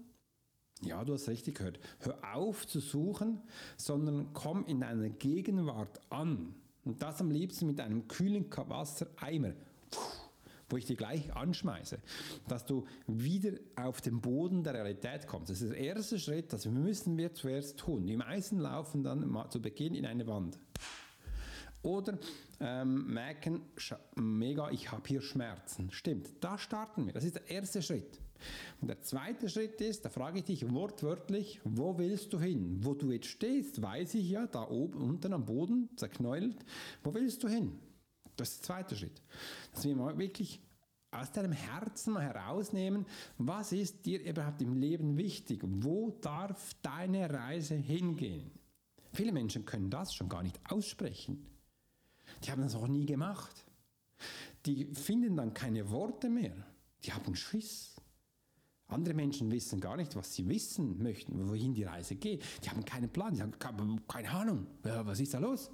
Ja, 0.84 1.04
du 1.04 1.14
hast 1.14 1.28
richtig 1.28 1.56
gehört. 1.56 1.78
Hör 2.00 2.18
auf 2.34 2.66
zu 2.66 2.80
suchen, 2.80 3.40
sondern 3.76 4.32
komm 4.32 4.64
in 4.66 4.80
deiner 4.80 5.08
Gegenwart 5.08 6.00
an. 6.10 6.54
Und 6.84 7.00
das 7.00 7.20
am 7.20 7.30
liebsten 7.30 7.66
mit 7.66 7.80
einem 7.80 8.08
kühlen 8.08 8.46
Wassereimer 8.50 9.54
wo 10.72 10.78
ich 10.78 10.86
dich 10.86 10.96
gleich 10.96 11.34
anschmeiße, 11.36 11.98
dass 12.48 12.64
du 12.64 12.86
wieder 13.06 13.52
auf 13.76 14.00
den 14.00 14.20
Boden 14.20 14.64
der 14.64 14.74
Realität 14.74 15.26
kommst. 15.26 15.50
Das 15.50 15.60
ist 15.60 15.70
der 15.70 15.78
erste 15.78 16.18
Schritt, 16.18 16.52
das 16.52 16.64
müssen 16.64 17.18
wir 17.18 17.34
zuerst 17.34 17.78
tun. 17.78 18.06
Die 18.06 18.16
meisten 18.16 18.58
laufen 18.58 19.02
dann 19.02 19.28
mal 19.28 19.50
zu 19.50 19.60
Beginn 19.60 19.94
in 19.94 20.06
eine 20.06 20.26
Wand. 20.26 20.58
Oder 21.82 22.18
ähm, 22.60 23.12
merken, 23.12 23.62
mega, 24.14 24.70
ich 24.70 24.90
habe 24.90 25.02
hier 25.06 25.20
Schmerzen. 25.20 25.90
Stimmt, 25.90 26.30
da 26.40 26.56
starten 26.56 27.06
wir. 27.06 27.12
Das 27.12 27.24
ist 27.24 27.34
der 27.34 27.50
erste 27.50 27.82
Schritt. 27.82 28.18
Und 28.80 28.88
der 28.88 29.00
zweite 29.00 29.48
Schritt 29.48 29.80
ist, 29.80 30.04
da 30.04 30.08
frage 30.08 30.38
ich 30.38 30.44
dich 30.44 30.70
wortwörtlich, 30.72 31.60
wo 31.64 31.98
willst 31.98 32.32
du 32.32 32.40
hin? 32.40 32.78
Wo 32.82 32.94
du 32.94 33.10
jetzt 33.10 33.26
stehst, 33.26 33.80
weiß 33.80 34.14
ich 34.14 34.30
ja, 34.30 34.46
da 34.46 34.68
oben, 34.68 35.00
unten 35.00 35.32
am 35.32 35.44
Boden, 35.44 35.88
zerknäult. 35.96 36.64
Wo 37.02 37.14
willst 37.14 37.42
du 37.42 37.48
hin? 37.48 37.78
Das 38.36 38.50
ist 38.50 38.60
der 38.60 38.66
zweite 38.66 38.96
Schritt. 38.96 39.22
Dass 39.72 39.84
wir 39.84 39.94
mal 39.94 40.16
wirklich 40.18 40.60
aus 41.10 41.30
deinem 41.30 41.52
Herzen 41.52 42.14
mal 42.14 42.22
herausnehmen, 42.22 43.06
was 43.38 43.72
ist 43.72 44.06
dir 44.06 44.22
überhaupt 44.24 44.62
im 44.62 44.74
Leben 44.74 45.16
wichtig? 45.16 45.60
Wo 45.62 46.10
darf 46.10 46.74
deine 46.82 47.30
Reise 47.30 47.74
hingehen? 47.74 48.50
Viele 49.12 49.32
Menschen 49.32 49.66
können 49.66 49.90
das 49.90 50.14
schon 50.14 50.30
gar 50.30 50.42
nicht 50.42 50.58
aussprechen. 50.70 51.46
Die 52.44 52.50
haben 52.50 52.62
das 52.62 52.74
auch 52.74 52.88
nie 52.88 53.04
gemacht. 53.04 53.66
Die 54.64 54.86
finden 54.86 55.36
dann 55.36 55.52
keine 55.52 55.90
Worte 55.90 56.30
mehr. 56.30 56.54
Die 57.04 57.12
haben 57.12 57.34
Schiss. 57.36 57.96
Andere 58.92 59.14
Menschen 59.14 59.50
wissen 59.50 59.80
gar 59.80 59.96
nicht, 59.96 60.14
was 60.16 60.34
sie 60.34 60.48
wissen 60.48 61.02
möchten, 61.02 61.48
wohin 61.48 61.74
die 61.74 61.84
Reise 61.84 62.14
geht. 62.14 62.44
Die 62.64 62.70
haben 62.70 62.84
keinen 62.84 63.08
Plan, 63.08 63.34
die 63.34 63.42
haben 63.42 63.52
keine 64.06 64.30
Ahnung, 64.30 64.66
was 64.82 65.20
ist 65.20 65.34
da 65.34 65.38
los? 65.38 65.70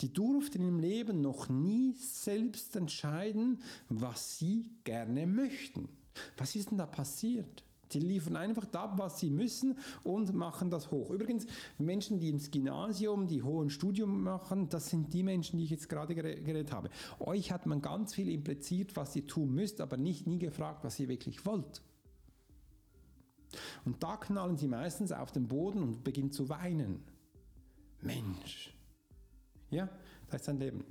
Die 0.00 0.12
durften 0.12 0.66
im 0.66 0.78
Leben 0.78 1.20
noch 1.20 1.48
nie 1.48 1.94
selbst 1.94 2.76
entscheiden, 2.76 3.60
was 3.88 4.38
sie 4.38 4.70
gerne 4.84 5.26
möchten. 5.26 5.88
Was 6.36 6.54
ist 6.54 6.70
denn 6.70 6.78
da 6.78 6.86
passiert? 6.86 7.64
Die 7.92 8.00
liefern 8.00 8.36
einfach 8.36 8.66
ab, 8.72 8.94
was 8.96 9.20
sie 9.20 9.30
müssen 9.30 9.78
und 10.02 10.34
machen 10.34 10.70
das 10.70 10.90
hoch. 10.90 11.10
Übrigens, 11.10 11.46
Menschen, 11.78 12.18
die 12.18 12.28
ins 12.28 12.50
Gymnasium, 12.50 13.26
die 13.28 13.42
hohen 13.42 13.70
Studium 13.70 14.22
machen, 14.22 14.68
das 14.68 14.90
sind 14.90 15.14
die 15.14 15.22
Menschen, 15.22 15.58
die 15.58 15.64
ich 15.64 15.70
jetzt 15.70 15.88
gerade 15.88 16.14
geredet 16.14 16.72
habe. 16.72 16.90
Euch 17.20 17.52
hat 17.52 17.66
man 17.66 17.82
ganz 17.82 18.14
viel 18.14 18.28
impliziert, 18.28 18.96
was 18.96 19.14
ihr 19.14 19.26
tun 19.26 19.54
müsst, 19.54 19.80
aber 19.80 19.96
nicht 19.96 20.26
nie 20.26 20.38
gefragt, 20.38 20.82
was 20.82 20.98
ihr 20.98 21.08
wirklich 21.08 21.46
wollt. 21.46 21.82
Und 23.84 24.02
da 24.02 24.16
knallen 24.16 24.56
sie 24.56 24.68
meistens 24.68 25.12
auf 25.12 25.32
den 25.32 25.48
Boden 25.48 25.82
und 25.82 26.04
beginnen 26.04 26.32
zu 26.32 26.48
weinen. 26.48 27.02
Mensch. 28.00 28.74
Ja, 29.70 29.88
das 30.30 30.42
ist 30.42 30.46
sein 30.46 30.58
Leben. 30.58 30.84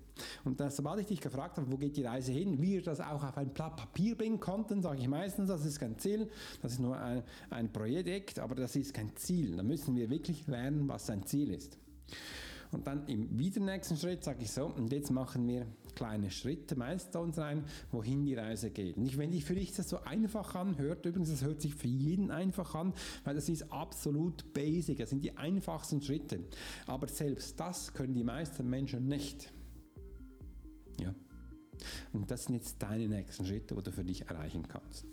Und 0.44 0.62
sobald 0.72 1.00
ich 1.00 1.08
dich 1.08 1.22
gefragt 1.22 1.58
habe, 1.58 1.72
wo 1.72 1.78
geht 1.78 1.98
die 1.98 2.04
Reise 2.04 2.32
hin, 2.32 2.62
wie 2.62 2.74
wir 2.74 2.84
das 2.84 3.00
auch 3.00 3.24
auf 3.24 3.38
ein 3.38 3.50
Blatt 3.50 3.78
Papier 3.78 4.18
bringen 4.18 4.40
konnten, 4.40 4.82
sage 4.82 5.00
ich 5.00 5.08
meistens, 5.08 5.48
das 5.48 5.66
ist 5.66 5.80
kein 5.80 5.98
Ziel, 5.98 6.30
das 6.62 6.74
ist 6.74 6.80
nur 6.80 6.98
ein, 6.98 7.24
ein 7.50 7.72
Projekt, 7.72 8.40
aber 8.40 8.56
das 8.56 8.76
ist 8.76 8.94
kein 8.94 9.16
Ziel. 9.16 9.56
Da 9.56 9.64
müssen 9.64 9.96
wir 9.96 10.10
wirklich 10.10 10.46
lernen, 10.48 10.88
was 10.88 11.06
sein 11.06 11.26
Ziel 11.26 11.52
ist. 11.52 11.78
Und 12.72 12.88
dann 12.88 13.08
im 13.08 13.38
wieder 13.38 13.62
nächsten 13.62 13.98
Schritt 13.98 14.24
sage 14.24 14.44
ich 14.44 14.52
so, 14.52 14.66
und 14.66 14.92
jetzt 14.92 15.12
machen 15.12 15.48
wir 15.48 15.68
kleine 15.96 16.32
Schritte, 16.32 16.76
Milestones 16.76 17.38
rein, 17.38 17.64
wohin 17.92 18.26
die 18.26 18.36
Reise 18.36 18.72
geht. 18.72 18.98
Und 18.98 19.18
wenn 19.18 19.32
dich 19.32 19.46
für 19.46 19.56
dich 19.56 19.74
das 19.74 19.90
so 19.90 20.02
einfach 20.02 20.56
anhört, 20.56 21.06
übrigens, 21.06 21.30
das 21.30 21.44
hört 21.44 21.62
sich 21.62 21.76
für 21.76 21.88
jeden 21.88 22.32
einfach 22.32 22.76
an, 22.76 22.94
weil 23.24 23.36
das 23.36 23.50
ist 23.50 23.72
absolut 23.72 24.54
basic, 24.54 24.98
das 24.98 25.10
sind 25.10 25.24
die 25.24 25.38
einfachsten 25.38 26.02
Schritte. 26.02 26.40
Aber 26.88 27.08
selbst 27.08 27.60
das 27.60 27.94
können 27.94 28.14
die 28.14 28.24
meisten 28.24 28.70
Menschen 28.70 29.08
nicht. 29.08 29.52
Ja. 31.00 31.14
Und 32.12 32.30
das 32.30 32.46
sind 32.46 32.56
jetzt 32.56 32.82
deine 32.82 33.08
nächsten 33.08 33.46
Schritte, 33.46 33.76
die 33.76 33.84
du 33.84 33.92
für 33.92 34.04
dich 34.04 34.22
erreichen 34.28 34.68
kannst. 34.68 35.06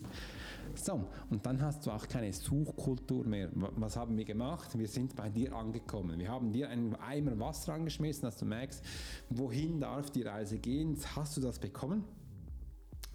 So, 0.77 1.09
und 1.31 1.45
dann 1.47 1.61
hast 1.61 1.87
du 1.87 1.91
auch 1.91 2.07
keine 2.07 2.33
Suchkultur 2.33 3.27
mehr. 3.27 3.51
Was 3.53 3.97
haben 3.97 4.17
wir 4.17 4.25
gemacht? 4.25 4.79
Wir 4.79 4.89
sind 4.89 5.17
bei 5.17 5.29
dir 5.29 5.55
angekommen. 5.55 6.19
Wir 6.19 6.29
haben 6.29 6.53
dir 6.53 6.69
einen 6.69 6.95
Eimer 6.97 7.39
Wasser 7.39 7.75
angeschmissen, 7.75 8.23
dass 8.23 8.37
du 8.37 8.45
merkst, 8.45 8.85
wohin 9.31 9.81
darf 9.81 10.11
die 10.11 10.23
Reise 10.23 10.59
gehen. 10.59 10.97
Hast 11.15 11.37
du 11.37 11.41
das 11.41 11.59
bekommen. 11.59 12.05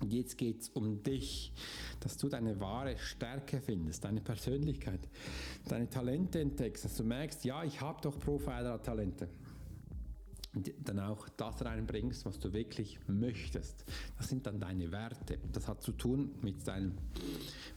Jetzt 0.10 0.38
geht 0.38 0.62
es 0.62 0.70
um 0.70 1.02
dich, 1.04 1.54
dass 2.02 2.18
du 2.18 2.28
deine 2.28 2.60
wahre 2.60 2.98
Stärke 2.98 3.62
findest, 3.62 4.04
deine 4.04 4.20
Persönlichkeit, 4.20 5.00
deine 5.70 5.89
Talente 5.89 6.41
entdeckst, 6.41 6.84
dass 6.84 6.98
du 6.98 7.04
merkst, 7.04 7.46
ja, 7.46 7.63
ich 7.63 7.80
habe 7.80 8.02
doch 8.02 8.20
Profiler-Talente 8.20 9.30
dann 10.84 11.00
auch 11.00 11.28
das 11.30 11.63
reinbringst, 11.63 12.26
was 12.26 12.39
du 12.39 12.54
wirklich 12.54 13.00
möchtest. 13.08 13.86
Das 14.18 14.30
sind 14.30 14.46
dann 14.46 14.60
deine 14.60 14.91
Werte. 14.91 15.38
Das 15.52 15.68
hat 15.68 15.82
zu 15.82 15.91
tun 15.91 16.32
mit, 16.41 16.68
deinem, 16.68 16.94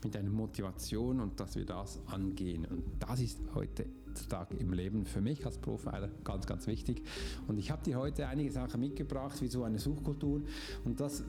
mit 0.02 0.14
deiner 0.14 0.30
Motivation 0.30 1.20
und 1.20 1.40
dass 1.40 1.56
wir 1.56 1.66
das 1.66 2.00
angehen. 2.06 2.64
Und 2.66 2.84
das 3.00 3.20
ist 3.20 3.40
heute 3.54 3.86
Tag 4.26 4.52
im 4.58 4.72
Leben 4.72 5.04
für 5.04 5.20
mich 5.20 5.44
als 5.46 5.58
Profiler 5.58 6.08
ganz, 6.24 6.46
ganz 6.46 6.66
wichtig. 6.66 7.02
Und 7.46 7.58
ich 7.58 7.70
habe 7.70 7.84
dir 7.84 7.98
heute 7.98 8.26
einige 8.26 8.50
Sachen 8.50 8.80
mitgebracht, 8.80 9.40
wie 9.40 9.48
so 9.48 9.62
eine 9.62 9.78
Suchkultur. 9.78 10.42
Und 10.84 11.00
das, 11.00 11.24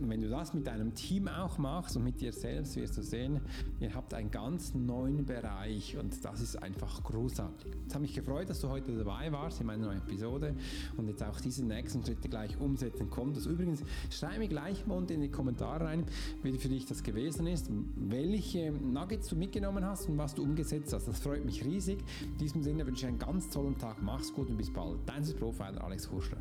wenn 0.00 0.20
du 0.20 0.28
das 0.28 0.54
mit 0.54 0.66
deinem 0.66 0.94
Team 0.94 1.28
auch 1.28 1.58
machst 1.58 1.96
und 1.96 2.04
mit 2.04 2.20
dir 2.20 2.32
selbst, 2.32 2.76
wirst 2.76 2.96
du 2.96 3.02
sehen, 3.02 3.40
ihr 3.80 3.94
habt 3.94 4.14
einen 4.14 4.30
ganz 4.30 4.74
neuen 4.74 5.26
Bereich 5.26 5.96
und 5.98 6.24
das 6.24 6.40
ist 6.40 6.62
einfach 6.62 7.02
großartig. 7.02 7.72
Es 7.86 7.94
hat 7.94 8.00
mich 8.00 8.14
gefreut, 8.14 8.48
dass 8.48 8.60
du 8.60 8.68
heute 8.68 8.96
dabei 8.96 9.30
warst 9.32 9.60
in 9.60 9.66
meiner 9.66 9.86
neuen 9.86 9.98
Episode 9.98 10.54
und 10.96 11.08
jetzt 11.08 11.22
auch 11.22 11.40
diese 11.40 11.64
nächsten 11.64 12.04
Schritte 12.04 12.28
gleich 12.28 12.58
umsetzen 12.60 13.10
konntest. 13.10 13.46
Übrigens, 13.46 13.82
schreib 14.10 14.38
mir 14.38 14.48
gleich 14.48 14.86
mal 14.86 14.96
unten 14.96 15.14
in 15.14 15.20
die 15.20 15.30
Kommentare 15.30 15.84
rein, 15.84 16.04
wie 16.42 16.52
für 16.58 16.68
dich 16.68 16.86
das 16.86 17.02
gewesen 17.02 17.46
ist, 17.46 17.70
welche 17.96 18.72
Nuggets 18.72 19.28
du 19.28 19.36
mitgenommen 19.36 19.84
hast 19.84 20.08
und 20.08 20.18
was 20.18 20.34
du 20.34 20.42
umgesetzt 20.42 20.92
hast. 20.92 21.08
Das 21.08 21.18
freut 21.18 21.44
mich 21.44 21.64
riesig. 21.64 21.98
In 22.24 22.38
diesem 22.38 22.62
Sinne 22.62 22.86
wünsche 22.86 23.06
ich 23.06 23.08
einen 23.08 23.18
ganz 23.18 23.50
tollen 23.50 23.76
Tag. 23.78 24.02
Mach's 24.02 24.32
gut 24.32 24.48
und 24.48 24.56
bis 24.56 24.72
bald. 24.72 24.98
Dein 25.06 25.24
Profiler 25.38 25.82
Alex 25.84 26.10
Hurschler. 26.10 26.38